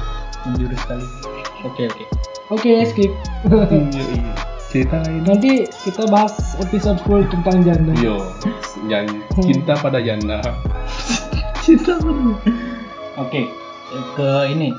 menjurus 0.49 0.81
sekali 0.81 1.05
oke 1.69 1.83
oke 1.93 2.05
Oke, 2.51 2.83
skip. 2.83 3.15
Iya, 3.47 3.87
iya. 3.95 4.35
Cerita 4.75 4.99
lain. 5.07 5.23
Nanti 5.23 5.71
kita 5.87 6.03
bahas 6.11 6.35
episode 6.59 6.99
full 7.07 7.23
tentang 7.31 7.63
janda. 7.63 7.95
Yo, 8.03 8.19
nyanyi 8.91 9.23
cinta 9.39 9.79
pada 9.79 10.03
janda. 10.03 10.43
Cinta 11.63 11.95
bener. 12.03 12.35
Oke, 13.23 13.47
ke 14.19 14.31
ini 14.51 14.75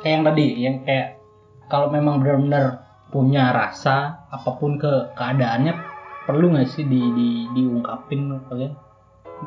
kayak 0.00 0.12
yang 0.16 0.24
tadi, 0.24 0.46
yang 0.64 0.76
kayak 0.88 1.20
kalau 1.68 1.92
memang 1.92 2.24
benar-benar 2.24 2.88
punya 3.12 3.52
rasa 3.52 4.24
apa 4.32 4.50
pun 4.56 4.80
ke 4.80 5.12
keadaannya 5.12 5.76
perlu 6.22 6.54
nggak 6.54 6.68
sih 6.68 6.84
di, 6.84 7.00
di 7.12 7.28
diungkapin 7.50 8.30
kalian? 8.46 8.72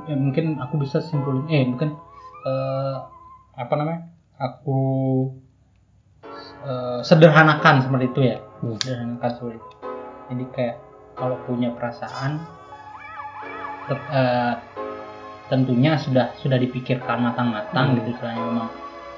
Ya, 0.05 0.15
mungkin 0.19 0.59
aku 0.59 0.75
bisa 0.83 0.99
simpulin, 0.99 1.47
eh 1.47 1.63
mungkin 1.63 1.95
eh, 2.43 2.95
apa 3.55 3.73
namanya? 3.75 4.11
Aku 4.35 4.79
eh, 6.67 6.99
sederhanakan 7.01 7.85
seperti 7.85 8.05
itu 8.11 8.21
ya, 8.25 8.37
Hmm. 8.59 8.75
sederhanakan 8.81 9.29
seperti 9.31 9.57
itu. 9.57 9.69
Jadi 10.25 10.43
kayak 10.51 10.75
kalau 11.15 11.37
punya 11.47 11.71
perasaan 11.71 12.43
tet- 13.87 14.09
eh, 14.11 14.53
tentunya 15.45 15.93
sudah 15.95 16.33
sudah 16.41 16.57
dipikirkan 16.57 17.21
matang-matang 17.21 17.93
Hmm. 17.93 17.95
gitu 18.01 18.17
istilahnya 18.17 18.43
memang 18.43 18.69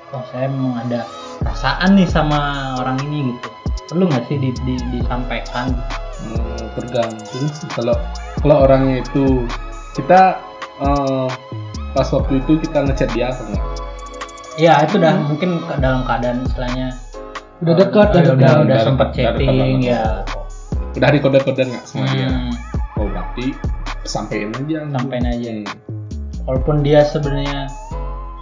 oh 0.07 0.23
saya 0.27 0.47
memang 0.47 0.75
ada 0.83 1.07
perasaan 1.39 1.95
nih 1.95 2.07
sama 2.07 2.39
orang 2.79 2.99
ini 3.07 3.31
gitu 3.31 3.47
perlu 3.87 4.03
nggak 4.07 4.23
sih 4.27 4.35
di, 4.35 4.51
di- 4.63 4.87
disampaikan 4.91 5.71
Hmm, 6.17 6.65
tergantung 6.73 7.45
sih 7.53 7.69
kalau 7.69 7.95
kalau 8.41 8.65
orangnya 8.65 9.05
itu 9.05 9.45
kita 9.93 10.41
eh, 10.81 11.27
pas 11.93 12.07
waktu 12.09 12.41
itu 12.41 12.61
kita 12.65 12.85
ngechat 12.85 13.09
dia 13.13 13.33
atau 13.33 13.45
enggak? 13.49 13.65
ya 14.57 14.73
itu 14.81 14.97
udah 14.97 15.13
mungkin 15.29 15.61
ke 15.61 15.73
dalam 15.77 16.01
keadaan 16.05 16.41
istilahnya 16.45 16.89
Udah 17.57 17.73
eh, 17.73 17.77
dekat, 17.81 18.07
udah 18.13 18.21
udah 18.21 18.33
udah, 18.37 18.53
udah 18.65 18.79
sempat 18.85 19.07
Udah 19.13 19.17
dekat 19.17 19.33
chatting 19.41 19.79
ya 19.81 20.03
Udah 20.97 21.09
di 21.13 21.19
kode-kode 21.21 21.61
nggak 21.69 21.83
sama 21.85 22.05
dia? 22.09 22.29
Hmm, 22.29 22.53
Oh 22.97 23.05
berarti 23.05 23.53
sampein 24.09 24.49
aja. 24.57 24.81
Sampein 24.89 25.25
aja. 25.25 25.49
Hmm. 25.53 25.65
walaupun 26.47 26.79
dia 26.81 27.03
sebenarnya 27.05 27.67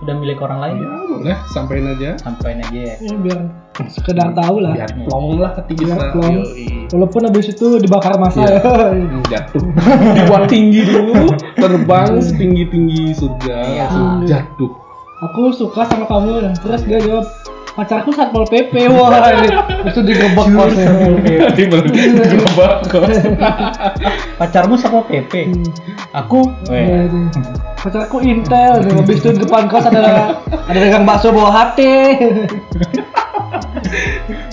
sudah 0.06 0.16
milik 0.16 0.38
orang 0.38 0.60
lain. 0.62 0.76
Ya 0.78 0.90
boleh. 1.10 1.38
Sampein 1.50 1.86
aja. 1.90 2.10
sampaikan 2.22 2.62
aja. 2.62 2.78
Ya 2.78 2.96
Ya, 3.02 3.16
biar 3.18 3.40
sekedar 3.90 4.38
tahu 4.38 4.62
lah. 4.62 4.78
Biar 4.78 4.94
plong 5.02 5.42
lah 5.42 5.52
hati 5.58 5.74
kita. 5.74 5.98
Biar 5.98 6.14
plong. 6.14 6.36
Walaupun 6.94 7.22
habis 7.26 7.50
itu 7.50 7.68
dibakar 7.82 8.14
masa. 8.22 8.46
Ya. 8.46 8.62
Hmm, 8.96 9.26
jatuh. 9.26 9.66
Dibuat 10.22 10.46
tinggi 10.46 10.86
dulu. 10.86 11.34
Terbang 11.58 12.22
setinggi 12.22 12.70
tinggi 12.70 13.02
surga. 13.18 13.58
Langsung 13.66 14.30
jatuh. 14.30 14.72
Aku 15.26 15.50
suka 15.50 15.90
sama 15.90 16.06
kamu. 16.06 16.54
Terus 16.62 16.82
dia 16.86 17.02
jawab 17.02 17.26
pacarku 17.74 18.14
satpol 18.14 18.46
pp 18.46 18.88
wah. 18.94 19.10
Ini 19.26 19.50
itu 19.90 20.00
digebek 20.06 20.48
kosnya. 20.54 20.88
Di 21.58 21.64
gerobak 22.30 22.86
kos. 22.94 23.18
Pacarmu 24.38 24.78
sama 24.78 25.02
PP 25.02 25.34
Hmm. 25.50 25.66
aku? 26.14 26.46
Iya, 26.70 27.10
iya. 27.10 27.75
Pacarku 27.86 28.18
intel 28.26 28.82
nih 28.82 28.94
habis 28.98 29.22
itu 29.22 29.30
di 29.38 29.46
depan 29.46 29.70
kos 29.70 29.86
ada 29.86 30.42
ada 30.42 30.80
dagang 30.82 31.06
bakso 31.06 31.30
bawa 31.30 31.54
hati 31.54 32.18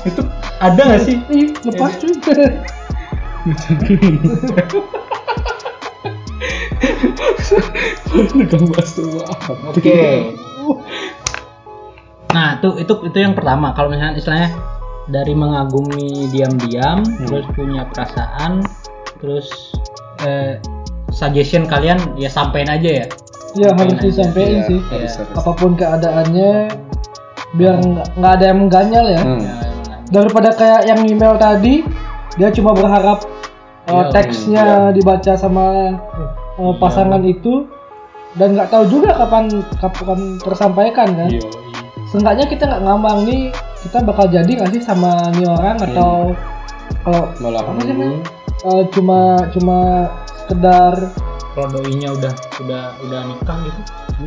itu 0.08 0.22
ada 0.62 0.78
nggak 0.78 1.02
sih? 1.02 1.16
Ih, 1.34 1.50
lepas 1.66 1.98
cuy. 1.98 2.14
Pegang 8.38 8.66
bakso 8.70 9.02
Oke. 9.74 10.30
Nah, 12.30 12.62
itu 12.62 12.68
itu 12.78 12.94
itu 13.10 13.18
yang 13.18 13.34
pertama. 13.34 13.74
Kalau 13.74 13.90
misalnya 13.90 14.14
istilahnya 14.14 14.50
dari 15.10 15.34
mengagumi 15.34 16.30
diam-diam, 16.30 17.02
terus 17.26 17.44
punya 17.58 17.82
perasaan, 17.90 18.62
terus 19.18 19.74
eh, 20.22 20.62
suggestion 21.22 21.62
kalian 21.70 21.98
ya 22.18 22.26
sampein 22.26 22.66
aja 22.66 23.06
ya. 23.06 23.06
ya 23.54 23.68
harus 23.78 23.94
Iya, 23.94 24.02
disampaikan 24.02 24.60
sih. 24.66 24.80
harus, 24.90 25.12
harus. 25.22 25.34
apa 25.38 25.50
pun 25.54 25.72
keadaannya 25.78 26.50
biar 27.54 27.74
nggak 28.18 28.32
ada 28.40 28.44
yang 28.50 28.58
mengganjal 28.66 29.04
ya. 29.06 29.20
Hmm. 29.22 29.38
Ya, 29.38 29.54
daripada 30.10 30.50
kayak 30.56 30.82
yang 30.90 31.00
email 31.06 31.38
tadi 31.38 31.86
dia 32.40 32.48
cuma 32.50 32.72
berharap 32.74 33.22
uh, 33.92 34.08
Iya, 34.08 34.10
teksnya 34.10 34.66
dibaca 34.96 35.32
sama 35.36 35.96
uh, 36.58 36.74
pasangan 36.80 37.22
itu 37.22 37.68
dan 38.40 38.56
nggak 38.56 38.72
tahu 38.72 38.88
juga 38.88 39.12
kapan 39.14 39.48
kapan 39.78 40.40
tersampaikan 40.40 41.08
kan. 41.12 41.28
Iya, 41.28 41.44
seenggaknya 42.08 42.48
kita 42.48 42.64
nggak 42.68 42.82
ngambang 42.88 43.18
nih 43.28 43.42
kita 43.84 43.98
bakal 44.00 44.26
jadi 44.32 44.48
nggak 44.48 44.70
sih 44.72 44.82
sama 44.82 45.28
nih 45.36 45.44
orang 45.48 45.76
atau 45.92 46.32
kalau 47.02 47.24
malah 47.42 47.64
Apa 47.66 47.82
sih, 47.82 47.96
uh, 48.68 48.82
cuma 48.94 49.20
cuma 49.52 49.78
sekedar 50.44 50.94
Kalau 51.52 51.68
doinya 51.68 52.08
udah 52.16 52.32
udah 52.64 52.84
udah 53.04 53.20
nikah 53.28 53.56
gitu, 53.68 53.80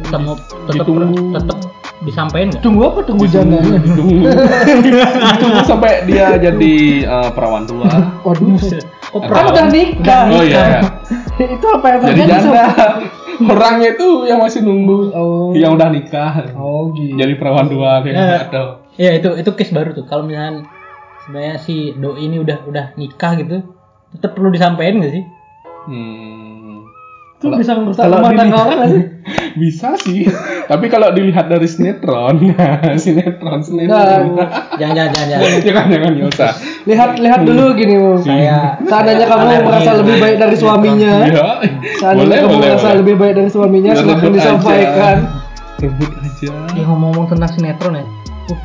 tetap 0.06 0.22
mau 0.22 0.38
tetap 0.70 0.86
tetap 1.10 1.58
disampaikan 2.06 2.54
nggak? 2.54 2.62
tunggu 2.62 2.82
apa 2.86 3.00
tunggu? 3.02 3.26
Jandanya 3.26 3.82
ditunggu. 3.82 4.30
ditunggu. 4.86 5.60
Sampai 5.66 6.06
dia 6.06 6.38
jadi 6.38 6.76
eh, 7.02 7.30
perawan 7.34 7.66
tua. 7.66 7.90
Waduh. 8.22 8.62
Oh, 9.18 9.22
kan 9.26 9.48
udah 9.50 9.66
nikah? 9.74 10.30
Oh 10.30 10.44
iya, 10.46 10.62
iya. 10.70 10.82
itu 11.58 11.66
apa 11.66 11.86
yang 11.88 12.00
jadi 12.06 12.10
terjadi 12.14 12.32
janda. 12.46 12.66
Orangnya 13.52 13.90
itu 13.98 14.08
yang 14.30 14.40
masih 14.46 14.60
nunggu. 14.62 14.98
Oh. 15.18 15.50
Yang 15.58 15.72
udah 15.82 15.90
nikah. 15.90 16.34
Oh 16.54 16.94
gitu. 16.94 17.18
Jadi 17.18 17.34
perawan 17.42 17.68
tua 17.68 18.06
kayak 18.06 18.16
Ya. 18.16 18.38
atau 18.48 18.66
Iya 18.96 19.12
itu 19.20 19.30
itu 19.36 19.50
case 19.58 19.74
baru 19.74 19.92
tuh. 19.92 20.06
Kalau 20.08 20.24
misalnya 20.24 20.64
sebenarnya 21.26 21.56
si 21.60 21.92
doi 21.98 22.30
ini 22.30 22.40
udah 22.40 22.64
udah 22.70 22.86
nikah 22.96 23.36
gitu, 23.36 23.66
tetap 24.16 24.38
perlu 24.38 24.54
disampaikan 24.54 25.02
nggak 25.04 25.14
sih? 25.20 25.26
Hmm. 25.86 26.78
itu 27.36 27.44
Kalau- 27.44 27.60
bisa 27.60 27.72
ngerusak 27.74 28.02
kalau 28.02 28.18
rumah 28.18 28.32
tangga 28.34 28.58
orang 28.60 28.80
sih 28.88 29.04
bisa 29.62 29.90
sih 29.98 30.24
tapi 30.66 30.86
kalau 30.88 31.12
dilihat 31.12 31.46
dari 31.46 31.66
sinetron 31.66 32.36
sinetron 33.04 33.60
sinetron 33.60 34.36
Nah, 34.36 34.50
Jangan 34.82 34.94
jangan 34.94 35.12
jangan. 35.12 35.28
jangan. 35.32 35.62
jangan 35.62 35.86
jangan 35.90 36.12
usah 36.26 36.52
lihat 36.86 37.10
lihat 37.18 37.42
dulu 37.42 37.74
gini 37.74 37.96
mu 37.96 38.20
Saya 38.20 38.76
seandainya 38.82 39.26
kamu 39.26 39.46
merasa 39.62 39.92
lebih 39.96 40.16
baik 40.18 40.38
dari 40.38 40.56
suaminya 40.56 41.14
Iya. 41.24 41.48
seandainya 41.98 42.38
kamu 42.42 42.58
merasa 42.58 42.90
lebih 42.96 43.16
baik 43.16 43.34
dari 43.36 43.50
suaminya 43.50 43.92
Ya, 43.92 44.02
aja. 44.02 44.28
disampaikan 44.28 45.18
rebut 45.78 46.12
aja 46.14 46.50
Ya 46.72 46.84
ngomong-ngomong 46.84 47.28
tentang 47.28 47.52
sinetron 47.52 47.94
ya. 47.96 48.06
Uh, 48.48 48.60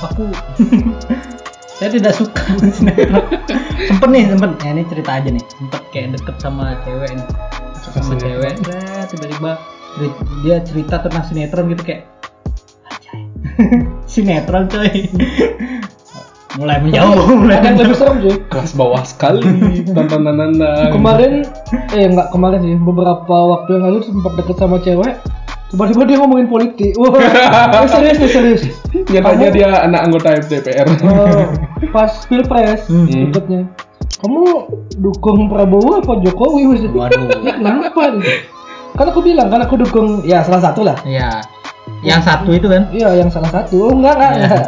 aku 0.00 0.22
saya 1.78 1.94
tidak 1.94 2.14
suka 2.18 2.42
sinetron. 2.74 3.22
sempet 3.88 4.08
nih 4.10 4.24
sempet. 4.26 4.50
Ya 4.66 4.70
ini 4.74 4.82
cerita 4.90 5.10
aja 5.14 5.28
nih. 5.30 5.44
Sempet 5.46 5.82
kayak 5.94 6.06
deket 6.18 6.36
sama 6.42 6.74
cewek 6.82 7.10
nih. 7.14 7.26
Deket 7.78 8.02
sama 8.02 8.14
cewek. 8.18 8.54
Tiba-tiba 9.14 9.52
dia 10.42 10.56
cerita 10.62 10.94
tentang 11.02 11.24
sinetron 11.26 11.70
gitu 11.74 11.82
kayak 11.86 12.02
"Anjay, 12.90 13.18
sinetron 14.10 14.66
coy. 14.66 15.06
mulai 16.58 16.82
menjauh, 16.82 17.38
mulai 17.38 17.62
ada 17.62 17.70
yang 17.70 17.78
lebih 17.86 17.94
serem 17.94 18.16
cuy 18.18 18.34
kelas 18.50 18.74
bawah 18.74 19.06
sekali 19.06 19.46
tontonan 19.94 20.42
anda 20.42 20.90
kemarin 20.90 21.46
eh 21.94 22.10
enggak 22.10 22.34
kemarin 22.34 22.58
sih 22.66 22.74
beberapa 22.82 23.30
waktu 23.30 23.78
yang 23.78 23.84
lalu 23.86 24.02
sempat 24.02 24.32
deket 24.34 24.56
sama 24.58 24.82
cewek 24.82 25.22
tiba-tiba 25.68 26.02
dia 26.04 26.16
ngomongin 26.16 26.46
politik 26.46 26.92
wah 27.00 27.12
eh, 27.14 27.86
serius 27.86 28.16
nih 28.16 28.30
serius 28.30 28.62
nyatanya 29.06 29.22
Kamu- 29.44 29.54
dia 29.54 29.68
anak 29.80 30.00
anggota 30.02 30.28
FDPR 30.38 30.86
Oh, 31.02 31.44
pas 31.90 32.12
pilpres 32.24 32.84
Hmm. 32.86 33.06
ikutnya 33.28 33.68
kamu 34.18 34.42
dukung 34.98 35.46
Prabowo 35.46 36.00
apa 36.00 36.18
Jokowi 36.18 36.66
Wis? 36.66 36.82
Waduh. 36.88 37.30
Ya, 37.46 37.54
kenapa 37.54 38.02
nih 38.12 38.42
kan 38.92 39.06
aku 39.06 39.20
bilang 39.20 39.46
kan 39.46 39.60
aku 39.60 39.76
dukung 39.76 40.24
ya 40.24 40.42
salah 40.42 40.58
satu 40.62 40.82
lah 40.82 40.96
Iya. 41.04 41.38
Yang 41.98 42.20
satu 42.24 42.50
itu 42.50 42.66
kan. 42.66 42.86
iya 42.90 43.10
yang 43.12 43.26
salah 43.26 43.48
satu 43.48 43.74
oh, 43.80 43.92
enggak 43.92 44.14
enggak, 44.14 44.32
enggak. 44.38 44.62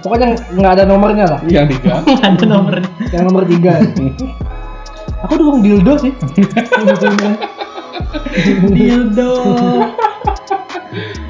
pokoknya 0.00 0.28
enggak 0.50 0.72
ada 0.72 0.84
nomornya 0.84 1.24
lah 1.26 1.40
yang 1.44 1.66
tiga 1.66 2.00
Ada 2.26 2.44
nomornya. 2.44 2.86
yang 3.10 3.24
nomor 3.24 3.44
tiga 3.44 3.72
aku 5.18 5.32
dukung 5.34 5.60
dildo 5.60 5.92
sih 5.96 6.12
Dildo. 8.66 9.32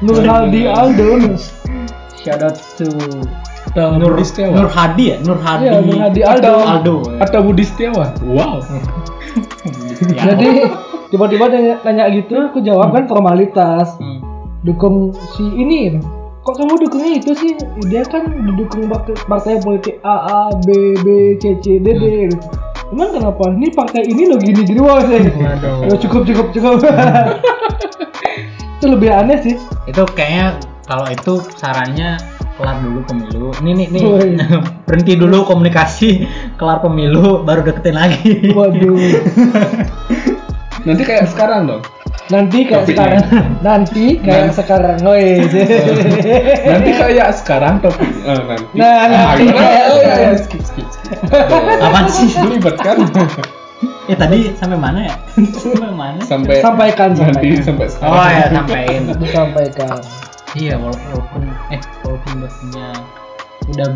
Nur 0.01 0.21
Haldi 0.21 0.69
Aldo 0.69 1.17
Shout 2.21 2.41
out 2.45 2.57
to 2.77 2.85
Atau 3.73 3.97
Nur 3.97 4.13
Setiawan. 4.21 4.53
Nur 4.61 4.69
Hadi 4.69 5.03
ya 5.13 5.17
Nur 5.25 5.39
Hadi 5.41 5.65
Iya, 5.65 5.81
Nur 5.81 5.97
Hadi 5.97 6.21
Aldo. 6.21 6.53
Aldo 6.61 6.95
ya. 7.09 7.25
Atau 7.25 7.39
Budi 7.45 7.63
Setiawan. 7.65 8.11
Wow. 8.25 8.61
Ya. 9.97 10.29
Jadi 10.29 10.69
tiba-tiba 11.09 11.49
nanya, 11.49 11.81
nanya 11.81 12.05
gitu, 12.13 12.37
aku 12.37 12.61
jawab 12.61 12.93
kan 12.93 13.09
formalitas. 13.09 13.97
Hmm. 13.97 14.21
Dukung 14.61 15.09
si 15.33 15.41
ini. 15.57 15.97
Kok 16.45 16.53
kamu 16.53 16.85
dukungnya 16.85 17.17
itu 17.17 17.33
sih? 17.33 17.57
Dia 17.89 18.05
kan 18.05 18.29
didukung 18.29 18.85
partai, 19.25 19.57
politik 19.57 19.97
A, 20.05 20.15
A, 20.29 20.41
B, 20.69 20.93
B, 21.01 21.33
C, 21.41 21.57
C, 21.65 21.81
D, 21.81 21.97
D. 21.97 22.29
Emang 22.93 23.09
kenapa? 23.09 23.49
Ini 23.57 23.73
partai 23.73 24.05
ini 24.05 24.29
loh 24.29 24.37
gini-gini 24.37 24.77
wah 24.77 25.01
sih. 25.01 25.17
Waduh. 25.33 25.89
Ya, 25.89 25.95
cukup, 25.97 26.21
cukup, 26.29 26.47
cukup. 26.53 26.77
itu 28.77 28.85
lebih 28.87 29.09
aneh 29.09 29.37
sih. 29.41 29.55
itu 29.85 30.01
kayaknya 30.13 30.55
kalau 30.85 31.09
itu 31.09 31.33
sarannya 31.57 32.15
kelar 32.55 32.77
dulu 32.79 32.99
pemilu 33.05 33.49
ini 33.61 33.71
nih 33.73 33.87
nih 33.91 34.01
Woi. 34.01 34.29
berhenti 34.87 35.13
dulu 35.13 35.45
komunikasi 35.45 36.25
kelar 36.55 36.79
pemilu 36.79 37.41
baru 37.41 37.61
deketin 37.61 37.93
lagi 37.93 38.53
Waduh. 38.53 38.97
Nanti 40.87 41.03
kayak 41.03 41.27
sekarang 41.27 41.67
dong. 41.67 41.83
Nanti 42.27 42.63
kayak 42.63 42.87
Topiknya. 42.87 43.19
sekarang. 43.19 43.45
Nanti 43.59 44.05
kayak 44.23 44.49
sekarang. 44.55 44.97
Woi. 45.03 45.43
Nanti 46.71 46.89
kayak 46.95 47.29
sekarang 47.35 47.83
topik 47.83 48.07
eh, 48.23 48.39
nanti. 48.39 48.71
Nah, 48.71 48.95
nanti 49.03 49.43
Ah, 49.43 49.51
kayak 49.51 49.83
oh, 49.83 49.99
ya, 49.99 50.07
ya, 50.07 50.15
sekarang. 50.15 50.37
skip 50.39 50.61
skip 50.63 50.87
skip. 50.87 51.11
Apaan 51.83 52.07
sih? 52.07 52.29
Belibet 52.39 52.75
kan? 52.79 52.97
Eh 54.07 54.15
tadi 54.15 54.51
sampai 54.53 54.75
mana 54.75 54.99
ya 55.05 55.15
sampai 55.61 55.91
mana 55.91 56.19
sampai 56.23 56.57
Sampaikan, 56.59 57.09
nanti 57.13 57.53
sampaikan. 57.53 57.61
sampai 57.63 57.85
sekarang. 57.87 58.13
oh 58.13 58.27
ya 58.27 58.45
sampein 58.49 59.01
Disampaikan. 59.21 59.97
iya 60.55 60.73
wala- 60.75 60.97
walaupun 61.07 61.41
eh 61.69 61.81
walaupun 62.01 62.31
udah 62.39 62.51
punya 62.55 62.87
udah 63.67 63.89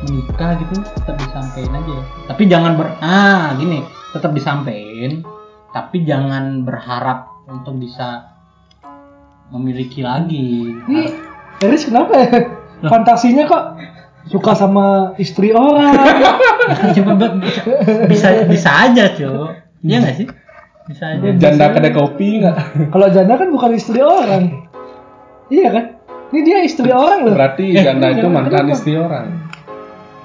menikah 0.00 0.50
gitu 0.56 0.74
tetap 0.94 1.16
disampaikan 1.18 1.72
aja 1.76 1.92
ya. 1.92 2.02
tapi 2.28 2.42
jangan 2.46 2.72
ber 2.74 2.88
ah 3.00 3.52
gini 3.54 3.82
tetap 4.12 4.30
disampaikan 4.30 5.24
tapi 5.70 6.02
jangan 6.02 6.62
berharap 6.62 7.30
untuk 7.46 7.76
bisa 7.76 8.30
memiliki 9.50 10.00
lagi 10.00 10.70
Nih, 10.86 11.10
Eris 11.60 11.82
kenapa 11.82 12.14
ya? 12.16 12.28
Fantasinya 12.82 13.44
kok 13.44 13.64
suka 14.26 14.52
sama 14.52 14.86
istri 15.16 15.50
orang. 15.50 15.96
Coba 16.96 17.12
be- 17.14 17.40
bisa 18.06 18.44
bisa 18.44 18.70
aja 18.84 19.10
cuy 19.10 19.32
iya 19.80 19.96
nggak 19.98 20.14
sih 20.14 20.26
bisa 20.86 21.04
aja 21.08 21.24
Janda 21.34 21.70
kedai 21.70 21.90
kopi 21.90 22.38
nggak? 22.38 22.56
Kalau 22.88 23.06
janda 23.08 23.34
kan 23.34 23.48
bukan 23.48 23.70
istri 23.72 23.98
orang. 23.98 24.68
Iya 25.46 25.68
kan? 25.70 25.84
Ini 26.30 26.40
dia 26.40 26.58
istri 26.60 26.88
orang 26.88 27.24
loh. 27.24 27.32
Berarti 27.32 27.72
Eh, 27.72 27.82
janda 27.86 28.10
itu 28.10 28.26
mantan 28.26 28.64
kenapa? 28.64 28.74
istri 28.74 28.92
orang. 28.94 29.26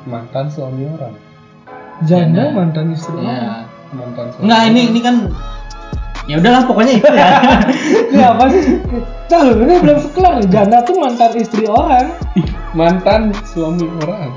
Mantan 0.04 0.46
suami 0.48 0.84
orang. 0.86 1.14
Janda 2.02 2.44
Janda. 2.44 2.54
mantan 2.54 2.86
istri 2.92 3.16
orang. 3.16 3.32
ya 3.32 3.54
Mantan 3.92 4.26
suami. 4.28 4.44
Enggak 4.44 4.62
ini 4.68 4.82
ini 4.86 5.00
kan 5.00 5.16
ya 6.26 6.36
udahlah 6.38 6.64
pokoknya 6.64 6.94
itu 6.96 7.10
ya 7.10 7.30
Ini 8.10 8.24
apa 8.26 8.44
sih? 8.50 8.64
Tahu 9.26 9.58
ini 9.60 9.76
belum 9.78 10.00
kelar 10.12 10.34
nih. 10.38 10.48
Janda 10.48 10.82
tuh 10.82 10.96
mantan 10.98 11.34
istri 11.34 11.66
orang. 11.66 12.14
Ih, 12.34 12.46
mantan 12.72 13.34
suami 13.46 13.86
orang. 14.02 14.30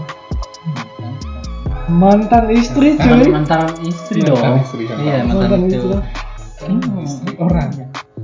Mantan 1.89 2.53
istri 2.53 2.95
mantan, 2.95 3.17
cuy. 3.17 3.29
mantan 3.33 3.63
istri 3.83 4.21
Mantan 4.21 4.37
dong 4.45 4.61
istri, 4.61 4.83
kan. 4.85 4.97
iya 5.01 5.17
Mantan 5.23 5.37
mantan 5.41 5.61
itu 5.65 5.89
istri. 5.89 6.69
Hmm. 6.69 7.01
Istri 7.01 7.33
orang. 7.39 7.69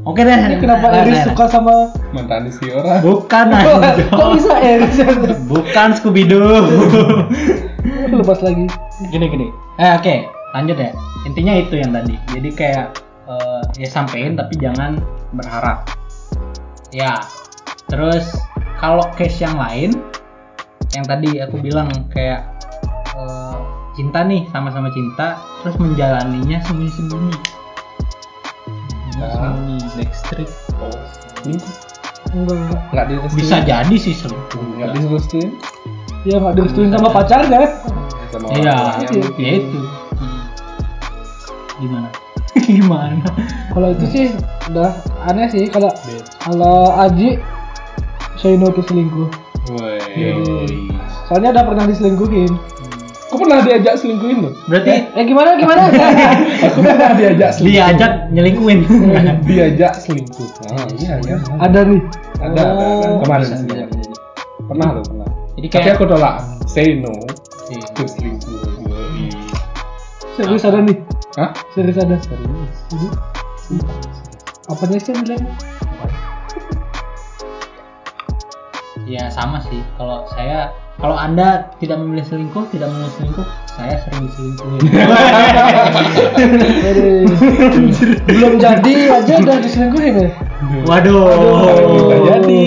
oke 0.05 0.21
deh 0.21 0.37
Ini 0.37 0.57
kenapa 0.61 0.87
Nah, 0.87 1.01
Eris 1.01 1.17
nah, 1.17 1.27
suka 1.27 1.45
sama 1.49 1.75
Mantan 2.13 2.45
istri 2.45 2.69
orang. 2.71 3.01
bukan 3.01 3.47
Kok 3.49 3.81
anjing. 3.81 4.09
kok 4.11 4.29
bisa 4.37 4.53
Eris? 4.61 4.97
bukan 5.47 5.89
Scooby 5.97 6.23
Doo 6.25 6.61
Lepas 8.13 8.41
lagi. 8.41 8.69
gini 9.07 9.27
gini 9.27 9.47
eh 9.75 9.91
oke 9.93 10.15
lanjut 10.53 10.77
ya 10.77 10.91
intinya 11.25 11.55
itu 11.57 11.75
yang 11.75 11.91
tadi 11.91 12.15
jadi 12.31 12.49
kayak 12.53 12.87
eh, 13.25 13.63
ya 13.79 13.89
sampein 13.89 14.37
tapi 14.37 14.55
jangan 14.59 15.01
berharap. 15.33 15.89
Ya 16.91 17.21
terus 17.91 18.33
kalau 18.81 19.05
case 19.15 19.45
yang 19.45 19.57
lain 19.57 19.93
yang 20.95 21.05
tadi 21.05 21.43
aku 21.43 21.59
bilang 21.59 21.91
kayak 22.11 22.47
eh, 23.17 23.57
cinta 23.95 24.23
nih 24.23 24.47
sama-sama 24.51 24.91
cinta 24.91 25.39
terus 25.63 25.77
menjalaninya 25.79 26.59
sembunyi-sembunyi. 26.65 27.37
Sembunyi 29.15 29.79
backstreet 29.95 30.51
Oh, 30.83 30.91
Enggak, 32.35 32.57
enggak. 32.91 33.05
direstuin. 33.07 33.39
bisa 33.39 33.57
jadi 33.63 33.95
sih 33.95 34.11
selingkuh 34.11 34.59
Nggak 34.75 34.91
direstuin. 34.99 35.51
Ya 36.27 36.41
nggak 36.43 36.55
direstuin 36.59 36.89
sama 36.91 37.09
pacarnya. 37.15 37.63
sama 38.35 38.47
iya 38.59 38.75
ya 39.39 39.51
itu. 39.63 39.79
Gimana 41.79 42.09
gimana 42.81 43.25
Kalau 43.71 43.89
itu 43.93 44.07
sih 44.09 44.27
udah 44.71 44.91
aneh 45.29 45.47
sih 45.51 45.65
kalau 45.69 45.91
kalau 46.41 46.93
Aji 46.95 47.37
say 48.39 48.57
no 48.57 48.69
to 48.69 48.83
selingkuh. 48.85 49.29
Woi. 49.73 49.97
Soalnya 51.27 51.57
udah 51.57 51.65
pernah 51.65 51.85
diselingkuhin. 51.89 52.53
Aku 53.33 53.41
pernah 53.43 53.65
diajak 53.65 53.99
selingkuhin 53.99 54.47
loh. 54.47 54.53
berarti 54.69 55.11
Eh 55.17 55.25
gimana 55.27 55.57
gimana? 55.57 55.89
Aku 56.71 56.85
pernah 56.85 57.17
diajak 57.17 57.51
selingkuh. 57.57 57.73
diajak 57.73 58.13
nyelingkuin 58.31 58.79
diajak 59.49 59.93
selingkuh. 59.99 60.47
Ah, 60.71 60.87
iya 61.01 61.19
iya. 61.25 61.37
ada 61.59 61.81
nih. 61.83 62.01
Ada 62.39 62.61
ada, 62.61 62.63
ada. 62.63 63.07
Oh. 63.11 63.19
kemarin 63.25 63.47
Bisa, 63.49 63.57
sih. 63.59 63.67
bisa, 63.67 63.85
bisa. 63.91 64.13
Pernah 64.69 64.89
loh 64.95 65.03
pernah. 65.09 65.29
jadi 65.57 65.69
Tapi 65.73 65.83
kayak 65.83 65.95
aku 65.99 66.05
tolak. 66.07 66.35
Say 66.69 67.01
no 67.01 67.11
Iya. 67.73 67.87
to 67.97 68.05
selingkuh. 68.07 68.54
Serius 70.35 70.65
ada 70.67 70.83
nih. 70.83 70.99
Hah? 71.39 71.51
Serius 71.75 71.99
ada. 71.99 72.17
Serius. 72.19 72.75
Jadi, 72.91 73.07
apanya 74.69 74.99
sih 74.99 75.13
bilang? 75.15 75.47
ya 79.05 79.29
sama 79.29 79.61
sih 79.69 79.85
kalau 80.01 80.25
saya 80.33 80.73
kalau 80.97 81.13
anda 81.13 81.69
tidak 81.77 82.01
memilih 82.01 82.25
selingkuh 82.25 82.65
tidak 82.73 82.89
memilih 82.89 83.13
selingkuh 83.21 83.45
saya 83.77 84.01
sering 84.01 84.25
diselingkuhin 84.25 84.81
Belum 88.33 88.57
jadi 88.57 88.95
aja 89.13 89.35
udah 89.45 89.61
diselingkuhin 89.61 90.15
ya? 90.25 90.31
waduh 90.89 91.69
kita 91.93 92.17
jadi. 92.25 92.65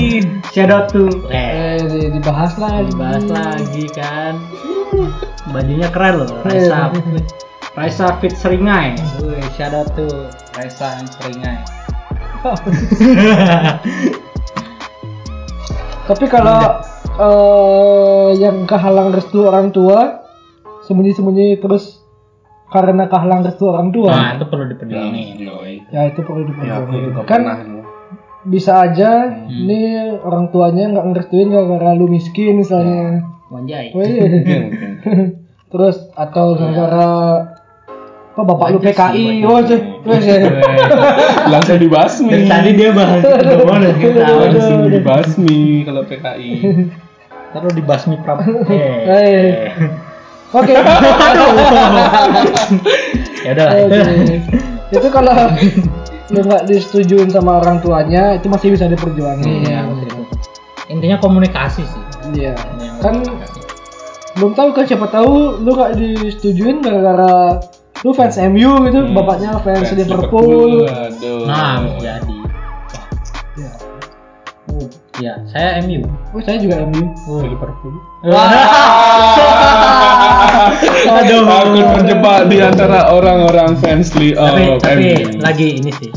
out 0.78 0.86
to 0.93 1.09
eh 1.34 1.78
Eh 1.78 1.86
di- 1.89 2.09
dibahas 2.13 2.53
lagi. 2.61 2.86
dibahas 2.93 3.26
lagi 3.26 3.86
kan 3.97 4.38
bajunya 5.49 5.89
keren 5.89 6.22
loh 6.22 6.30
Raisa 6.45 6.93
Raisa 7.78 8.18
fit 8.18 8.34
seringai. 8.34 8.98
Wih, 9.22 9.38
out 9.70 9.94
to 9.94 10.10
Raisa 10.58 10.98
yang 10.98 11.06
seringai. 11.14 11.62
Tapi 16.10 16.26
kalau 16.26 16.82
eh, 17.22 18.30
yang 18.42 18.66
kehalang 18.66 19.14
restu 19.14 19.46
orang 19.46 19.70
tua 19.70 20.26
sembunyi-sembunyi 20.90 21.62
terus 21.62 22.02
karena 22.74 23.06
kehalang 23.06 23.46
restu 23.46 23.70
orang 23.70 23.94
tua, 23.94 24.10
nah 24.10 24.42
itu 24.42 24.46
perlu 24.50 24.74
diperjuangin. 24.74 25.38
Ya 25.94 26.10
itu 26.10 26.26
perlu 26.26 26.50
Ya, 26.66 26.82
diperjuangin. 26.82 27.14
juga 27.14 27.22
kan 27.30 27.42
pernah 27.46 27.62
nih. 27.62 27.86
bisa 28.48 28.88
aja 28.90 29.12
ini 29.46 29.82
orang 30.18 30.50
tuanya 30.50 30.98
nggak 30.98 31.06
ngerestuin 31.14 31.54
gara-gara 31.54 31.94
lu 31.94 32.10
miskin 32.10 32.58
misalnya. 32.58 33.22
Wanjai. 33.54 33.94
Mungkin. 33.94 34.66
terus 35.72 36.10
atau 36.18 36.58
gara-gara 36.58 37.54
apa 38.38 38.54
bapak 38.54 38.68
lu 38.70 38.78
PKI, 38.78 39.42
oh. 39.50 39.66
Langsung 41.50 41.82
dibasmi. 41.82 42.30
dari 42.30 42.46
tadi 42.46 42.70
dia 42.78 42.94
bahas 42.94 43.26
kita 43.98 44.22
tahu 44.30 44.38
Langsung 44.46 44.94
dibasmi 44.94 45.82
kalau 45.82 46.06
PKI. 46.06 46.50
Taruh 47.50 47.74
di 47.74 47.82
basmi 47.82 48.14
prap. 48.22 48.46
Eh. 49.10 49.74
Oke. 50.54 50.70
ya 53.42 53.52
udah 53.58 53.66
lah 53.66 53.76
itu. 53.82 53.98
Oke. 54.06 55.02
itu 55.02 55.10
kalau 55.10 55.34
lu 56.30 56.40
nggak 56.46 56.70
disetujuin 56.70 57.34
sama 57.34 57.58
orang 57.58 57.82
tuanya 57.82 58.38
itu 58.38 58.46
masih 58.54 58.78
bisa 58.78 58.86
diperjuangin. 58.86 59.66
Iya, 59.66 59.90
maksud 59.90 60.14
itu. 60.14 60.24
Intinya 60.94 61.18
komunikasi 61.18 61.82
sih. 61.82 62.04
Iya. 62.38 62.54
Kan 63.02 63.26
komunikasi. 63.26 63.66
belum 64.38 64.54
tahu 64.54 64.70
kan 64.78 64.86
siapa 64.86 65.10
tahu 65.10 65.66
lu 65.66 65.74
nggak 65.74 65.98
disetujuin 65.98 66.86
gara-gara 66.86 67.58
lu 68.02 68.12
fans 68.12 68.38
MU 68.38 68.72
gitu, 68.86 69.00
Hmm. 69.02 69.14
bapaknya 69.14 69.58
fans, 69.62 69.86
Fans 69.86 69.91
Liverpool. 69.93 70.86
Aduh. 70.86 71.45
Nah, 71.45 71.82
jadi. 71.98 72.36
Ya. 73.58 73.72
Oh, 74.68 74.86
ya, 75.18 75.34
saya 75.50 75.82
MU. 75.82 76.06
Oh, 76.30 76.39
saya 76.39 76.58
juga 76.58 76.84
MU. 76.84 77.04
Liverpool. 77.41 77.95
Aduh. 81.08 81.41
Takut 81.43 81.88
terjebak 81.98 82.39
di 82.48 82.58
antara 82.60 83.10
orang-orang 83.10 83.78
fans 83.78 84.14
li 84.14 84.34
tapi 84.34 84.64
oh, 84.68 84.78
tapi 84.78 85.04
MU. 85.16 85.41
lagi 85.41 85.68
ini 85.80 85.91
sih. 85.93 86.12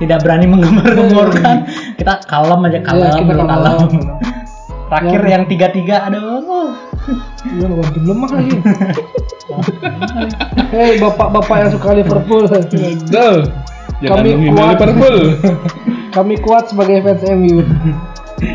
Tidak 0.00 0.18
berani 0.18 0.48
menggemar-gemborkan. 0.48 1.68
Kita 2.00 2.24
kalem 2.24 2.64
aja 2.64 2.80
kalem, 2.80 3.04
Iya, 3.04 3.20
kita 3.20 3.32
kalem. 3.36 3.48
kalem. 3.52 3.78
Terakhir 4.90 5.20
Ya. 5.20 5.28
yang 5.30 5.44
tiga-tiga 5.46 5.96
aduh. 6.08 6.72
Iya, 7.44 7.66
lawan 7.66 7.88
tim 7.92 8.04
lemah 8.06 8.30
lagi. 8.30 8.56
Hei, 10.74 10.92
bapak-bapak 11.02 11.56
yang 11.66 11.70
suka 11.74 11.88
Liverpool. 11.96 12.44
Jangan 12.46 13.42
Kami 14.00 14.28
menghina 14.38 14.54
kuat. 14.56 14.70
Liverpool. 14.78 15.16
Kami 16.16 16.34
kuat 16.40 16.64
sebagai 16.70 17.02
fans 17.02 17.22
MU. 17.34 17.60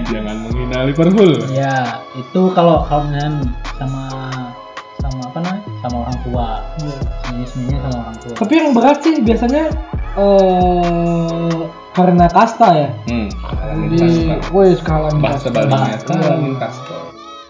Jangan 0.10 0.36
menghina 0.48 0.78
Liverpool. 0.88 1.32
Ya, 1.52 2.02
itu 2.16 2.42
kalau 2.56 2.88
kalau 2.88 3.06
misalnya 3.12 3.44
sama 3.78 4.04
sama 5.04 5.22
apa 5.30 5.38
namanya? 5.44 5.64
Sama 5.84 5.96
orang 6.08 6.18
tua. 6.26 6.48
Semuanya 7.46 7.80
sama 7.86 7.98
orang 8.10 8.18
tua. 8.24 8.34
Tapi 8.40 8.54
yang 8.58 8.70
berat 8.74 8.98
sih 9.04 9.16
biasanya 9.22 9.64
eh 10.16 11.54
karena 11.96 12.26
kasta 12.28 12.68
ya. 12.76 12.90
Hmm. 13.08 13.28
Di, 13.92 14.32
woi 14.50 14.74
skala 14.80 15.12
Bahasa 15.20 15.48
kasta. 15.48 15.56
Balinya 15.56 15.78
Bah- 15.78 16.00
sekarang 16.02 16.42
kasta. 16.58 17.05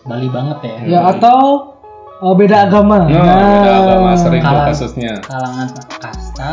Bali 0.06 0.30
banget 0.30 0.58
ya. 0.62 0.76
Ya 0.86 1.00
atau 1.10 1.74
eh, 2.22 2.34
beda 2.38 2.70
agama. 2.70 3.10
Nah, 3.10 3.10
beda 3.10 3.74
agama 3.82 4.10
sering 4.16 4.42
tuh 4.42 4.54
Kalah. 4.54 4.66
kasusnya. 4.70 5.14
Kalangan 5.26 5.68
kasta, 5.98 6.52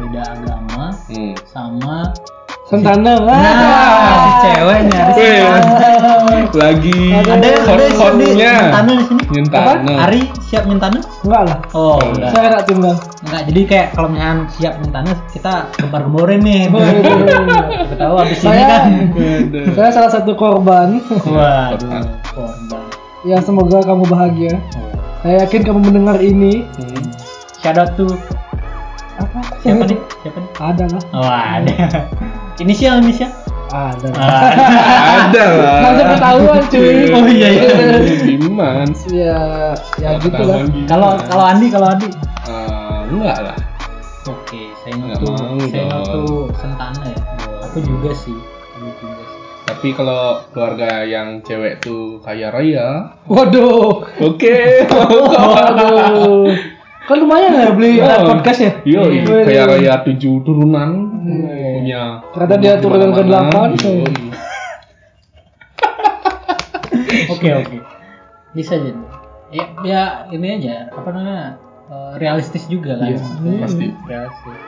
beda 0.00 0.22
agama, 0.24 0.84
Hmm. 1.12 1.34
sama 1.44 1.96
Sentana. 2.64 3.20
Nah, 3.20 3.44
si 4.24 4.30
ceweknya 4.40 5.02
lagi 6.54 6.96
Ada 7.12 7.48
hotnya. 7.92 8.72
nyentana 8.72 8.92
di 8.94 9.04
sini. 9.04 9.22
Nyentana. 9.28 9.92
Ari 10.08 10.20
siap 10.48 10.64
nyentana? 10.64 10.98
Enggak 11.20 11.42
lah. 11.44 11.58
Oh, 11.76 12.00
Oh, 12.00 12.08
enggak. 12.08 12.30
Saya 12.32 12.48
tak 12.56 12.62
tunggal. 12.64 12.94
Enggak, 13.20 13.42
jadi 13.52 13.60
kayak 13.68 13.86
kalau 13.92 14.08
misalnya 14.08 14.48
siap 14.48 14.74
nyentana 14.80 15.12
kita 15.28 15.52
gembar-gemborin 15.76 16.40
nih. 16.40 16.62
Kita 16.72 17.94
tahu 18.00 18.14
habis 18.16 18.38
ini 18.40 18.62
kan. 18.64 18.82
Saya 19.76 19.90
salah 19.92 20.10
satu 20.10 20.32
korban. 20.32 21.04
Waduh, 21.28 22.00
korban. 22.32 22.83
Ya 23.24 23.40
semoga 23.40 23.80
kamu 23.82 24.04
bahagia. 24.06 24.54
Saya 25.24 25.48
yakin 25.48 25.64
kamu 25.64 25.80
mendengar 25.80 26.20
ini. 26.20 26.68
Hmm. 26.76 27.04
Shout 27.64 27.80
out 27.80 27.96
to 27.96 28.04
Apa? 29.16 29.40
siapa 29.64 29.88
nih? 29.88 29.98
Siapa 30.20 30.38
nih? 30.42 30.50
Ada 30.60 30.84
lah. 30.90 31.02
Oh, 31.16 31.24
ada. 31.30 31.74
Inisial 32.60 33.00
inisial. 33.00 33.32
Ada. 33.72 34.08
Ah. 34.14 34.42
Ada 35.26 35.44
lah. 35.56 35.78
Langsung 35.80 36.08
ketahuan 36.12 36.62
cuy. 36.68 36.96
Oh, 37.14 37.24
iya, 37.26 37.48
iya. 37.50 37.74
Biman. 38.26 38.88
Ya, 39.08 39.38
ya 39.96 40.08
gitu 40.20 40.42
lah. 40.44 40.66
Kalau 40.90 41.10
kalau 41.24 41.44
Andi, 41.48 41.66
kalau 41.72 41.88
Andi. 41.94 42.10
Eh, 42.44 43.00
enggak 43.08 43.38
lah. 43.40 43.56
Oke, 44.24 44.72
saya 44.84 44.92
Nggak 44.96 45.18
mau 45.20 45.36
saya 45.68 45.84
dong. 45.84 45.88
notu 45.88 46.24
Sentana 46.56 47.04
ya. 47.08 47.18
Aku 47.70 47.78
juga 47.80 48.10
sih. 48.12 48.36
Tapi 49.84 50.00
kalau 50.00 50.40
keluarga 50.48 51.04
yang 51.04 51.44
cewek 51.44 51.84
tuh 51.84 52.16
kaya 52.24 52.48
raya, 52.48 53.20
Waduh. 53.28 54.00
oke. 54.16 54.56
Waduh. 54.88 56.48
Kan 57.04 57.16
lumayan 57.20 57.52
ya 57.52 57.68
beli 57.76 58.00
Oh. 58.00 58.32
podcast 58.32 58.64
ya? 58.64 58.72
Yo, 58.88 59.04
Waduh. 59.04 59.44
kaya 59.44 59.68
raya 59.68 60.00
tujuh 60.00 60.40
turunan 60.40 61.20
punya. 61.20 62.24
Ternyata 62.32 62.56
dia 62.64 62.80
turunan 62.80 63.12
ke 63.12 63.28
delapan. 63.28 63.68
Oke 67.28 67.48
oke. 67.52 67.76
Bisa 68.56 68.80
jadi. 68.80 69.04
Ya, 69.52 69.64
ya 69.84 70.02
ini 70.32 70.64
aja 70.64 70.88
apa 70.96 71.12
namanya 71.12 71.60
eh, 71.92 72.12
realistis 72.24 72.64
juga 72.72 72.96
kan. 72.96 73.12
Iya, 73.12 73.20
pasti. 73.60 73.92
Realistis. 74.08 74.60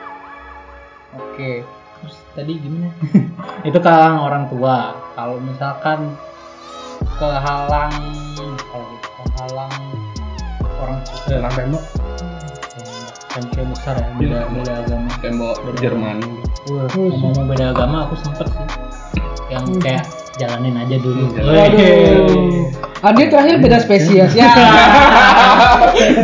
Oke. 1.17 1.65
Terus 2.01 2.15
tadi 2.37 2.53
gimana? 2.61 2.89
Itu 3.67 3.79
kalang 3.81 4.21
orang 4.21 4.43
tua. 4.51 4.93
Kalau 5.17 5.37
misalkan 5.41 6.13
kehalang 7.17 7.93
kalau 8.69 8.85
gitu, 8.93 9.09
kehalang 9.33 9.73
orang 10.77 10.97
tua. 11.05 11.17
Dalam 11.27 11.51
tembok, 11.53 11.83
Yang 13.37 13.69
besar 13.69 13.95
ya, 14.01 14.09
beda 14.17 14.39
beda 14.49 14.73
agama. 14.81 15.09
tembok 15.21 15.57
Jerman. 15.77 16.17
Wah, 16.73 16.89
ngomong 16.89 17.45
beda 17.45 17.69
agama 17.69 18.09
aku 18.09 18.15
sempet 18.17 18.47
sih. 18.49 18.65
Yang 19.53 19.65
kayak 19.81 20.05
jalanin 20.37 20.77
aja 20.77 20.95
dulu. 21.01 21.33
Waduh. 21.37 22.69
Andi 23.05 23.29
terakhir 23.29 23.61
beda 23.61 23.77
spesies 23.81 24.33
ya. 24.39 24.49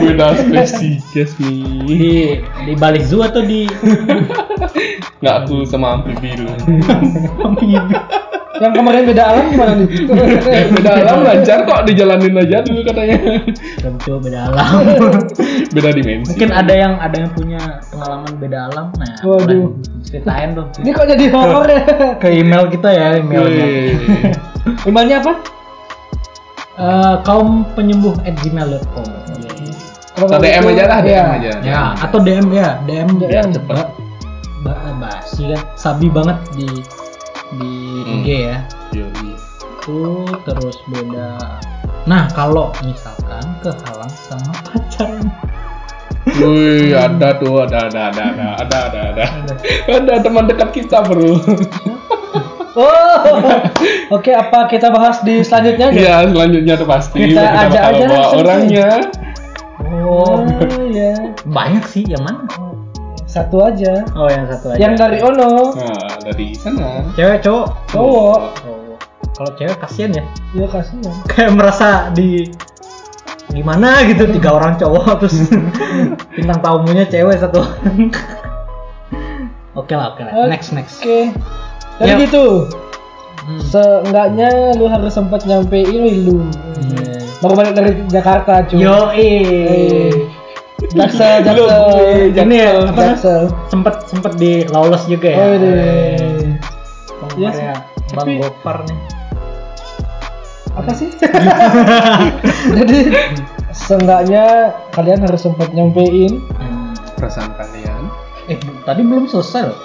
Beda 0.02 0.38
spesies 0.38 1.34
nih. 1.38 1.60
di 1.86 2.14
di 2.66 2.74
balik 2.78 3.04
zoo 3.06 3.26
atau 3.26 3.42
di 3.46 3.70
Nggak 5.22 5.36
aku 5.46 5.66
sama 5.66 6.02
amfibi 6.02 6.38
dulu. 6.38 6.54
Yang 8.54 8.74
kemarin 8.78 9.02
beda 9.10 9.24
alam 9.26 9.46
gimana 9.50 9.74
nih? 9.82 9.88
Beda 10.78 10.92
alam 11.02 11.18
lancar 11.26 11.58
kok 11.66 11.90
dijalanin 11.90 12.38
aja 12.38 12.62
dulu 12.62 12.86
katanya. 12.86 13.18
Coba 14.06 14.18
beda 14.22 14.40
alam. 14.54 14.66
Beda 15.76 15.90
dimensi. 15.90 16.30
Mungkin 16.38 16.50
ada 16.54 16.74
yang 16.78 16.94
ada 17.02 17.16
yang 17.18 17.32
punya 17.34 17.62
pengalaman 17.90 18.34
beda 18.38 18.60
alam. 18.70 18.86
Nah, 19.02 19.14
Waduh. 19.26 19.74
ceritain 20.06 20.54
tuh 20.54 20.70
Ini 20.86 20.90
kok 20.94 21.06
jadi 21.10 21.26
horor 21.34 21.66
ya? 21.66 21.82
ke 22.22 22.30
email 22.30 22.70
kita 22.70 22.90
ya 22.94 23.08
emailnya. 23.18 23.66
Emailnya 24.88 25.18
apa? 25.26 25.34
Eh, 26.74 27.16
kaum 27.26 27.66
penyembuh 27.74 28.14
at 28.22 28.38
gmail.com. 28.46 29.06
Kalau 30.14 30.30
Atau 30.30 30.46
DM 30.46 30.64
itu, 30.70 30.72
aja 30.78 30.84
lah, 30.86 31.00
DM 31.02 31.10
ya. 31.10 31.26
aja. 31.26 31.52
Ya, 31.66 31.82
atau 31.98 32.20
DM 32.22 32.48
ya, 32.54 32.70
DM 32.86 33.10
Biar 33.18 33.50
cepet. 33.50 33.88
Ba 34.62 34.74
basi 35.02 35.52
kan, 35.52 35.62
sabi 35.74 36.08
banget 36.08 36.38
di 36.54 36.70
di 37.60 37.72
Hmm. 38.04 38.22
IG 38.22 38.28
ya. 38.52 38.58
Yoi. 38.92 39.32
Itu 39.34 40.00
terus 40.44 40.78
beda. 40.88 41.40
Nah, 42.04 42.28
kalau 42.36 42.72
misalkan 42.84 43.44
kehalang 43.64 44.12
sama 44.12 44.54
pacar. 44.68 45.12
Wih, 46.40 46.96
ada 46.96 47.36
tuh, 47.36 47.68
ada, 47.68 47.92
ada, 47.92 48.08
ada, 48.12 48.24
ada, 48.32 48.48
ada, 48.64 48.78
ada, 48.88 49.02
ada. 49.12 49.26
Ada 49.92 50.14
teman 50.24 50.48
dekat 50.48 50.72
kita, 50.76 51.04
bro. 51.04 51.36
Oh, 52.74 53.22
oke 54.10 54.34
apa 54.34 54.66
kita 54.66 54.90
bahas 54.90 55.22
di 55.22 55.46
selanjutnya 55.46 55.94
aja? 55.94 56.00
Iya, 56.02 56.16
selanjutnya 56.34 56.74
tuh 56.74 56.90
pasti. 56.90 57.22
Kita 57.30 57.38
bakal 57.46 57.62
ajak 57.70 57.84
aja 57.86 58.18
orangnya. 58.34 58.90
Oh, 60.02 60.42
Oh, 60.42 60.82
ya. 60.90 61.14
banyak 61.46 61.86
sih 61.86 62.02
yang 62.10 62.26
mana? 62.26 62.50
Satu 63.34 63.66
aja. 63.66 64.06
Oh, 64.14 64.30
yang 64.30 64.46
satu 64.46 64.70
aja. 64.70 64.78
Yang 64.78 64.94
dari 64.96 65.18
Ono. 65.20 65.74
Nah, 65.74 66.22
dari 66.22 66.54
sana. 66.54 67.02
cewek 67.18 67.42
cowok. 67.42 67.68
Cowok. 67.90 68.40
Oh. 68.62 68.94
Kalau 69.34 69.52
cewek 69.58 69.78
kasihan 69.82 70.14
ya. 70.14 70.24
Ya 70.54 70.66
kasihan. 70.70 71.14
Kayak 71.26 71.52
merasa 71.58 72.14
di 72.14 72.46
gimana 73.50 74.02
gitu 74.06 74.26
tiga 74.30 74.54
orang 74.54 74.78
cowok 74.78 75.22
terus 75.22 75.46
bintang 76.38 76.62
tamunya 76.62 77.06
cewek 77.06 77.38
satu 77.38 77.66
orang. 77.66 78.14
Oke 79.74 79.98
lah, 79.98 80.14
oke 80.14 80.22
lah. 80.22 80.46
Next, 80.46 80.70
next. 80.70 81.02
Oke. 81.02 81.34
Jadi 81.98 82.06
Ya. 82.06 82.18
gitu. 82.22 82.70
Hmm. 83.44 83.60
Seenggaknya 83.60 84.78
lu 84.78 84.86
harus 84.86 85.10
sempat 85.12 85.44
nyampein 85.44 85.90
lu. 86.24 86.46
Hmm. 86.46 87.18
Baru 87.42 87.54
balik 87.58 87.74
dari 87.74 87.92
Jakarta, 88.08 88.62
cuy. 88.64 88.78
Yo, 88.80 89.10
Eh. 89.12 90.14
Jaksel, 90.94 91.42
Jaksel. 91.42 92.38
Ini 92.38 92.56
ya, 92.56 92.70
apa? 92.86 93.02
Jaksel. 93.14 93.42
Sempet 93.68 93.96
sempet 94.06 94.34
di 94.38 94.64
lawless 94.70 95.06
juga 95.06 95.34
ya. 95.34 95.38
Oh. 95.42 95.50
Ya, 97.34 97.50
Iya, 97.50 97.74
Bang 98.14 98.30
tapi- 98.30 98.38
Gopar 98.40 98.78
nih. 98.86 99.00
Apa 100.74 100.92
sih? 100.94 101.10
Jadi 102.78 102.98
seenggaknya 103.72 104.74
kalian 104.92 105.22
harus 105.22 105.42
sempat 105.42 105.70
nyampein. 105.72 106.42
Hmm. 106.58 106.94
Perasaan 107.18 107.54
kalian. 107.54 108.10
Eh, 108.50 108.58
tadi 108.84 109.02
belum 109.02 109.26
selesai 109.26 109.70
loh. 109.70 109.80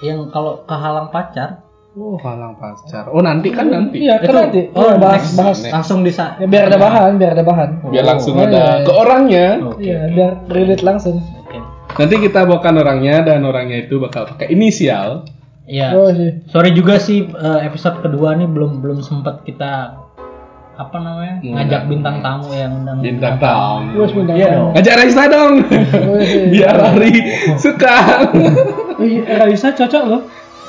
Yang 0.00 0.30
kalau 0.30 0.62
kehalang 0.64 1.08
pacar, 1.10 1.65
Oh, 1.96 2.20
halang 2.20 2.52
pacar. 2.54 3.08
Oh, 3.08 3.24
nanti 3.24 3.48
kan 3.48 3.66
nanti. 3.66 4.04
Iya, 4.04 4.20
kan 4.20 4.36
nanti. 4.42 4.68
oh, 4.70 4.84
Iya, 4.86 5.00
bahas 5.00 5.22
next. 5.22 5.32
bahas. 5.34 5.58
Next. 5.58 5.72
langsung 5.72 5.98
bisa. 6.04 6.36
Ya, 6.36 6.44
biar 6.44 6.68
ada 6.68 6.76
bahan, 6.76 7.10
biar 7.16 7.32
ada 7.32 7.40
bahan. 7.42 7.70
Biar 7.88 8.04
langsung 8.04 8.36
Oh, 8.36 8.44
ada 8.44 8.52
iya. 8.52 8.84
ke 8.84 8.92
orangnya. 8.92 9.46
Oke. 9.64 9.80
Iya, 9.82 10.00
biar 10.12 10.32
relate 10.46 10.84
langsung. 10.84 11.16
Oke. 11.40 11.56
Nanti 11.96 12.14
kita 12.20 12.44
bawakan 12.44 12.74
orangnya 12.78 13.24
dan 13.24 13.40
orangnya 13.42 13.80
itu 13.80 13.96
bakal 13.96 14.28
pakai 14.28 14.52
inisial. 14.52 15.24
Iya. 15.64 15.96
Oh 15.96 16.12
sih. 16.12 16.44
Sorry 16.46 16.70
juga 16.70 17.00
sih 17.00 17.26
eh, 17.26 17.60
episode 17.64 17.98
kedua 17.98 18.36
nih 18.36 18.46
belum 18.46 18.78
belum 18.78 19.00
sempat 19.00 19.42
kita 19.42 19.96
apa 20.76 20.96
namanya 21.00 21.40
ngajak 21.40 21.88
bintang 21.88 22.20
tamu 22.20 22.52
yang 22.52 22.76
undang 22.76 23.00
Bintang 23.00 23.40
tamu. 23.40 23.96
Terus 23.96 24.12
bintang 24.12 24.36
Iya 24.36 24.46
tamu. 24.46 24.54
dong. 24.54 24.70
Ngajak 24.76 24.94
Raisa 24.94 25.22
dong. 25.26 25.54
Oh, 25.64 26.18
iya. 26.20 26.44
Biar 26.52 26.76
Ari 26.76 27.12
suka. 27.56 27.96
Ih, 29.00 29.24
Raisa 29.40 29.72
cocok 29.72 30.04
loh. 30.04 30.22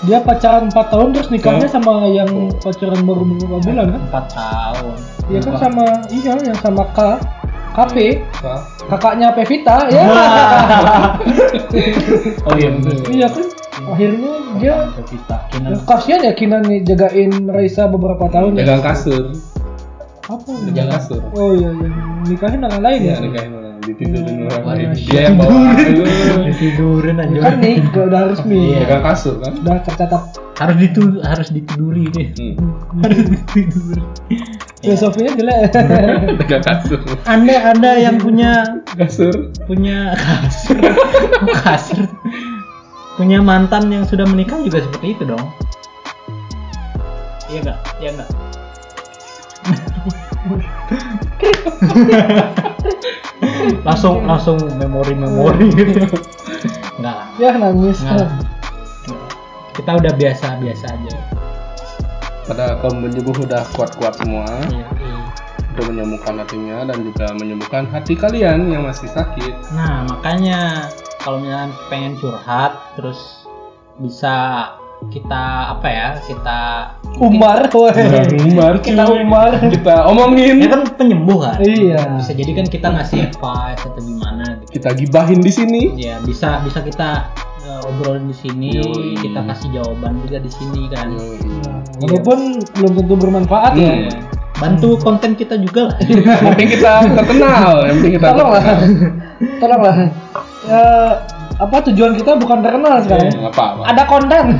Dia 0.05 0.21
pacaran 0.21 0.69
4 0.69 0.93
tahun 0.93 1.09
terus 1.17 1.29
nikahnya 1.33 1.65
sama 1.65 2.05
yang 2.05 2.29
pacaran 2.61 3.01
baru 3.01 3.23
beberapa 3.25 3.57
bulan 3.65 3.85
kan? 3.89 4.01
empat 4.13 4.25
tahun. 4.29 4.95
Iya 5.27 5.39
kan 5.41 5.53
sama 5.57 5.85
iya 6.13 6.33
yang 6.37 6.59
sama 6.61 6.83
K 6.93 6.99
KP 7.73 7.95
Wah. 8.41 8.61
kakaknya 8.89 9.27
Pevita 9.33 9.77
ya. 9.89 10.05
oh 12.45 12.53
iya 12.57 12.69
bener. 12.73 12.95
iya 13.09 13.27
kan 13.29 13.45
akhirnya 13.93 14.31
Dia- 14.57 14.89
Kinan 15.53 15.69
Ya, 15.73 15.77
kasihan 15.85 16.21
ya 16.25 16.33
Kinan 16.33 16.61
nih 16.65 16.81
jagain 16.81 17.45
Raisa 17.45 17.85
beberapa 17.85 18.25
tahun 18.29 18.57
ya. 18.57 18.65
Pegang 18.65 18.81
kasur. 18.85 19.23
Apa? 20.25 20.49
Pegang 20.65 20.89
kasur. 20.89 21.21
Oh 21.37 21.53
iya, 21.53 21.69
iya. 21.73 21.89
nikahin 22.25 22.61
orang 22.65 22.81
lain 22.81 22.99
ya. 23.01 23.05
Iya, 23.05 23.15
nikahin 23.21 23.51
orang. 23.53 23.66
Ditidurin 23.87 24.51
orang 24.51 24.65
lain. 24.67 24.89
Dia 24.99 25.21
yang 25.31 25.35
bawa. 25.39 25.71
Aduh. 25.79 26.51
tidurin 26.59 27.17
aja 27.23 27.39
Kan 27.39 27.55
nih 27.63 27.75
udah 27.87 28.21
resmi. 28.35 28.75
Iya. 28.75 28.79
Pegang 28.83 29.03
kasur 29.07 29.35
kan. 29.39 29.53
Udah 29.63 29.77
tercatat 29.87 30.23
harus 30.57 30.75
ditu 30.81 31.21
harus 31.21 31.47
ditiduri 31.53 32.09
deh 32.09 32.27
Hmm. 32.33 32.57
harus 33.05 33.29
ditiduri 33.29 34.01
filosofinya 34.81 35.31
jelek. 35.37 35.69
Pegang 36.41 36.63
kasur. 36.65 36.99
anda 37.29 37.55
anda 37.71 37.91
yang 37.95 38.17
punya 38.17 38.65
Kasur. 38.97 39.53
punya 39.69 40.17
kasur 40.17 40.81
kasur 41.61 42.09
punya 43.15 43.37
mantan 43.37 43.93
yang 43.93 44.01
sudah 44.01 44.25
menikah 44.25 44.57
juga 44.65 44.81
seperti 44.81 45.13
itu 45.13 45.23
dong 45.29 45.45
iya 47.53 47.59
enggak 47.61 47.77
iya 48.01 48.09
enggak 48.17 48.29
langsung 53.87 54.25
langsung 54.25 54.57
memori 54.77 55.13
memori 55.13 55.69
gitu 55.73 56.17
enggak 56.97 57.13
lah 57.13 57.27
ya 57.37 57.53
nangis. 57.55 58.01
enggak 58.01 58.25
lah. 58.25 58.31
kita 59.77 59.91
udah 60.01 60.13
biasa 60.17 60.45
biasa 60.59 60.85
aja 60.89 61.17
Pada 62.47 62.79
kaum 62.79 63.03
penyembuh 63.03 63.43
udah 63.43 63.59
kuat-kuat 63.75 64.23
semua 64.23 64.47
Iya, 64.71 64.87
iya. 64.87 65.19
untuk 65.75 65.91
menyembuhkan 65.91 66.39
hatinya 66.39 66.87
dan 66.87 67.03
juga 67.03 67.35
menyembuhkan 67.35 67.83
hati 67.91 68.15
kalian 68.15 68.71
yang 68.71 68.87
masih 68.87 69.11
sakit. 69.11 69.51
Nah, 69.75 70.07
makanya 70.07 70.87
kalau 71.19 71.43
misalnya 71.43 71.75
pengen 71.91 72.15
curhat 72.23 72.71
terus 72.95 73.43
bisa 73.99 74.63
kita 75.13 75.77
apa 75.77 75.87
ya? 75.87 76.07
Kita 76.25 76.59
Umar, 77.17 77.65
woi. 77.73 77.93
Umar, 78.53 78.77
Kita. 78.81 79.03
Umar. 79.09 79.51
Kita 79.57 79.95
omongin. 80.05 80.61
ini 80.61 80.65
kan 80.69 80.85
penyembuh 80.85 81.49
kan? 81.49 81.57
Iya. 81.61 82.21
Bisa 82.21 82.31
jadi 82.33 82.51
kan 82.53 82.65
kita 82.69 82.87
ngasih 82.93 83.19
advice 83.33 83.81
atau 83.81 84.01
gimana 84.01 84.45
gitu. 84.61 84.81
Kita 84.81 84.89
gibahin 84.93 85.39
di 85.41 85.51
sini. 85.53 85.81
Ya, 85.97 86.21
bisa 86.21 86.61
bisa 86.61 86.81
kita 86.85 87.29
uh, 87.65 87.89
obrolin 87.89 88.29
di 88.29 88.37
sini, 88.37 88.77
Yoi. 88.77 89.17
kita 89.17 89.41
kasih 89.49 89.81
jawaban 89.81 90.21
juga 90.25 90.37
di 90.41 90.51
sini 90.53 90.81
kan. 90.93 91.13
Walaupun 92.05 92.61
belum 92.77 92.91
tentu 93.01 93.13
bermanfaat 93.17 93.73
ya. 93.77 93.93
Hmm. 94.09 94.09
Bantu 94.57 94.97
konten 94.97 95.37
kita 95.37 95.57
juga 95.61 95.93
lah. 95.93 95.97
Yang 96.09 96.41
penting 96.53 96.69
kita 96.73 96.91
terkenal, 97.13 97.85
yang 97.85 97.95
penting 98.01 98.13
kita 98.17 98.25
Tolonglah. 98.33 98.63
Tolonglah. 99.61 99.95
Ya, 100.65 100.81
apa 101.57 101.77
tujuan 101.89 102.13
kita 102.19 102.37
bukan 102.37 102.61
terkenal 102.61 103.01
sekarang. 103.01 103.31
Nggak 103.33 103.53
apa-apa. 103.53 103.81
Ada 103.89 104.03
konten. 104.05 104.45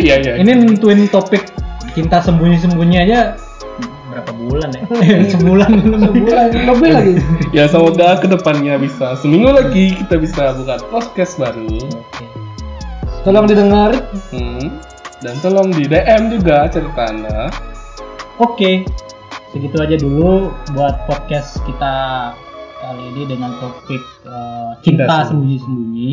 Iya 0.00 0.16
iya. 0.24 0.32
ini 0.40 0.56
nentuin 0.56 1.04
topik 1.12 1.52
cinta 1.92 2.24
sembunyi-sembunyi 2.24 3.04
aja 3.04 3.36
berapa 4.10 4.32
bulan 4.34 4.70
ya? 4.72 4.82
Sebulan 5.36 5.70
belum 5.84 6.00
Sebulan 6.08 6.48
lebih 6.66 6.90
lagi. 6.90 7.12
Ya 7.54 7.64
semoga 7.70 8.18
ke 8.18 8.26
depannya 8.26 8.80
bisa 8.80 9.14
seminggu 9.20 9.54
lagi 9.54 9.94
kita 10.00 10.18
bisa 10.18 10.56
buka 10.56 10.80
podcast 10.90 11.36
baru. 11.36 11.68
Oke. 11.68 12.24
Tolong 13.22 13.46
didengar. 13.46 13.92
Hmm. 14.32 14.80
Dan 15.20 15.36
tolong 15.44 15.68
di 15.68 15.84
DM 15.84 16.40
juga 16.40 16.64
cerita 16.72 17.12
anda. 17.12 17.52
Oke, 18.40 18.88
segitu 19.52 19.76
aja 19.76 20.00
dulu 20.00 20.48
buat 20.72 21.04
podcast 21.04 21.60
kita 21.68 22.32
kali 22.80 23.02
ini 23.10 23.22
dengan 23.26 23.50
topik 23.56 24.02
eh, 24.24 24.70
cinta 24.80 25.24
sembunyi-sembunyi. 25.24 26.12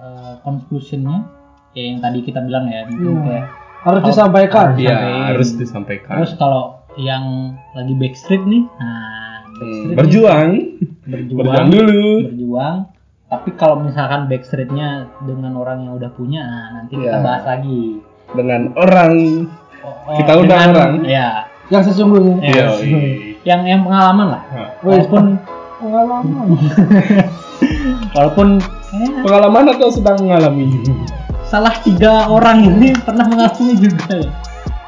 Eh, 0.00 0.34
conclusionnya 0.40 1.28
ya 1.70 1.82
yang 1.86 1.98
tadi 2.00 2.18
kita 2.20 2.40
bilang 2.40 2.66
ya, 2.66 2.86
mungkin 2.86 3.14
Iya. 3.14 3.22
kayak 3.22 3.46
Harus 3.80 4.02
Oh, 4.02 4.08
disampaikan. 4.12 4.66
harus. 4.66 4.76
Iya 4.78 4.92
Sampai- 4.92 5.24
harus 5.24 5.48
disampaikan. 5.56 6.14
terus 6.18 6.32
kalau 6.36 6.62
yang 6.96 7.24
lagi 7.72 7.94
backstreet 7.94 8.44
nih, 8.44 8.62
nah 8.76 9.40
Hmm, 9.40 9.56
backstreet 9.56 9.88
nih, 9.88 9.96
berjuang, 9.96 10.50
berjuang, 11.02 11.38
berjuang 11.40 11.68
dulu. 11.70 12.06
berjuang. 12.28 12.76
Tapi 13.24 13.48
kalau 13.54 13.76
misalkan 13.80 14.26
backstreetnya 14.26 14.88
dengan 15.22 15.54
orang 15.54 15.86
yang 15.86 15.96
udah 15.96 16.12
punya, 16.12 16.42
nah 16.42 16.66
nanti 16.76 16.92
kita 16.94 17.08
Iya. 17.14 17.24
bahas 17.24 17.44
lagi. 17.46 17.82
Dengan 18.30 18.60
orang 18.74 19.12
Oh, 19.80 20.12
Kita 20.12 20.32
undang 20.36 20.60
dengan- 20.60 20.76
orang. 20.76 20.92
Ya, 21.08 21.28
Yang 21.72 21.82
sesungguhnya. 21.88 22.36
Iya. 22.42 22.66
Yang 23.40 23.60
yang 23.66 23.80
pengalaman 23.82 24.26
lah. 24.30 24.42
Nah, 24.46 24.68
Walaupun 24.80 25.24
Pengalaman. 25.80 26.46
walaupun 28.14 28.48
eh, 28.92 29.10
Pengalaman 29.22 29.64
atau 29.70 29.88
sedang 29.88 30.18
mengalami? 30.20 30.66
salah 31.42 31.74
tiga 31.76 32.28
orang 32.28 32.62
ini 32.62 32.94
pernah 32.94 33.26
mengalami 33.26 33.74
juga 33.74 34.06
ya. 34.12 34.30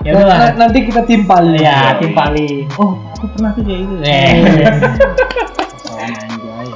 Ya 0.03 0.11
Nah, 0.13 0.21
udahlah. 0.21 0.39
na- 0.39 0.57
nanti 0.61 0.79
kita 0.83 1.03
timpal 1.03 1.43
Ya, 1.53 1.95
Yoi. 1.95 2.01
timpali. 2.03 2.51
Oh, 2.77 2.95
aku 3.13 3.27
pernah 3.31 3.51
tuh 3.53 3.63
kayak 3.63 3.81
gitu. 3.83 3.95
Eh. 4.03 4.31
oh. 5.89 6.07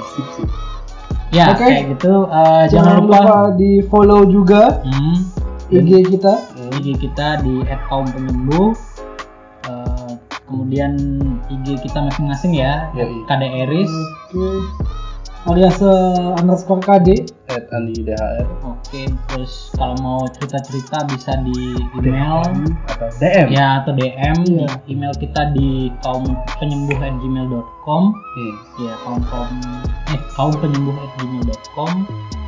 Sip, 0.06 0.26
sip. 0.32 0.48
Ya, 1.28 1.50
Oke. 1.50 1.58
kayak 1.60 1.82
gitu. 1.92 2.14
Eh, 2.24 2.62
Jangan 2.68 2.92
lupa 2.98 3.20
di 3.52 3.70
follow 3.84 4.24
juga 4.24 4.78
Hmm, 4.80 5.26
IG 5.68 5.90
kita. 6.08 6.34
IG 6.72 6.86
kita 6.96 7.42
di 7.42 7.60
@kaumpenyembuh. 7.84 8.72
Kemudian 10.46 10.96
IG 11.46 11.78
kita 11.82 11.98
masing-masing 12.00 12.54
ya. 12.54 12.88
Yoi. 12.94 13.22
KDRis. 13.26 13.92
Oke. 14.32 14.46
Alias 15.46 15.78
eh, 15.78 16.34
underscore 16.42 16.82
KD. 16.82 17.22
At 17.46 17.70
Andi 17.70 18.02
DHR 18.02 18.42
Oke, 18.66 19.06
terus 19.30 19.70
kalau 19.78 19.94
mau 20.02 20.26
cerita-cerita 20.26 21.06
bisa 21.06 21.38
di 21.46 21.78
email 21.94 22.42
atau 22.90 23.06
DM. 23.22 23.54
ya 23.54 23.78
atau 23.78 23.94
DM 23.94 24.34
Iya. 24.42 24.66
di 24.82 24.90
email 24.90 25.14
kita 25.14 25.54
di 25.54 25.94
kaum 26.02 26.26
penyembuh 26.58 26.98
gmail.com 26.98 28.02
Hmm. 28.10 28.54
ya 28.82 28.98
kaum 29.06 29.22
kaum 29.22 29.54
eh 30.10 30.18
kaum 30.34 30.50
penyembuh 30.58 30.98
gmail.com 31.14 31.90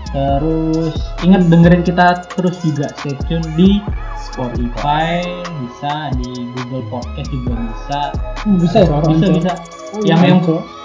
terus 0.08 0.96
ingat 1.20 1.46
dengerin 1.46 1.82
kita 1.82 2.06
terus 2.30 2.56
juga 2.60 2.88
stay 2.96 3.12
tune 3.24 3.44
di 3.54 3.84
Spotify 4.18 5.20
bisa 5.60 6.08
di 6.16 6.48
Google 6.54 6.84
Podcast 6.88 7.28
juga 7.28 7.52
bisa 7.54 8.00
Hmm, 8.40 8.56
bisa 8.56 8.78
ya? 8.82 8.98
bisa 9.04 9.26
bisa 9.30 9.52
Oh, 9.88 10.04
yang 10.04 10.20
iya. 10.20 10.32
yang 10.32 10.40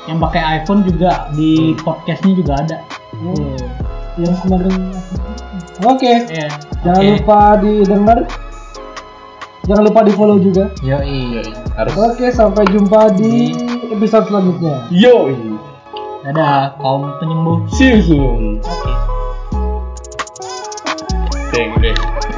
yang 0.06 0.18
pakai 0.18 0.42
iPhone 0.58 0.84
juga 0.84 1.28
di 1.32 1.76
podcastnya 1.78 2.34
juga 2.34 2.54
ada 2.58 2.78
Oh. 3.22 3.32
Tuh. 3.32 3.56
Yang 4.16 4.36
kemarin. 4.42 4.74
Oke. 5.82 6.12
ya 6.30 6.48
Jangan 6.82 7.02
oke. 7.02 7.12
lupa 7.18 7.40
didengar. 7.58 8.20
Jangan 9.64 9.84
lupa 9.88 10.00
di 10.04 10.12
follow 10.12 10.38
juga. 10.38 10.68
Yoi. 10.82 11.40
Harus. 11.74 11.94
Oke, 11.96 12.28
sampai 12.30 12.68
jumpa 12.68 13.16
di 13.16 13.56
episode 13.90 14.28
selanjutnya. 14.28 14.86
Yoi. 14.90 15.36
Dadah, 16.24 16.76
kaum 16.78 17.16
penyembuh. 17.18 17.64
See 17.70 17.90
you 17.90 18.00
soon. 18.02 18.44
Oke. 18.60 19.13
thing 21.54 21.72
that 21.82 22.33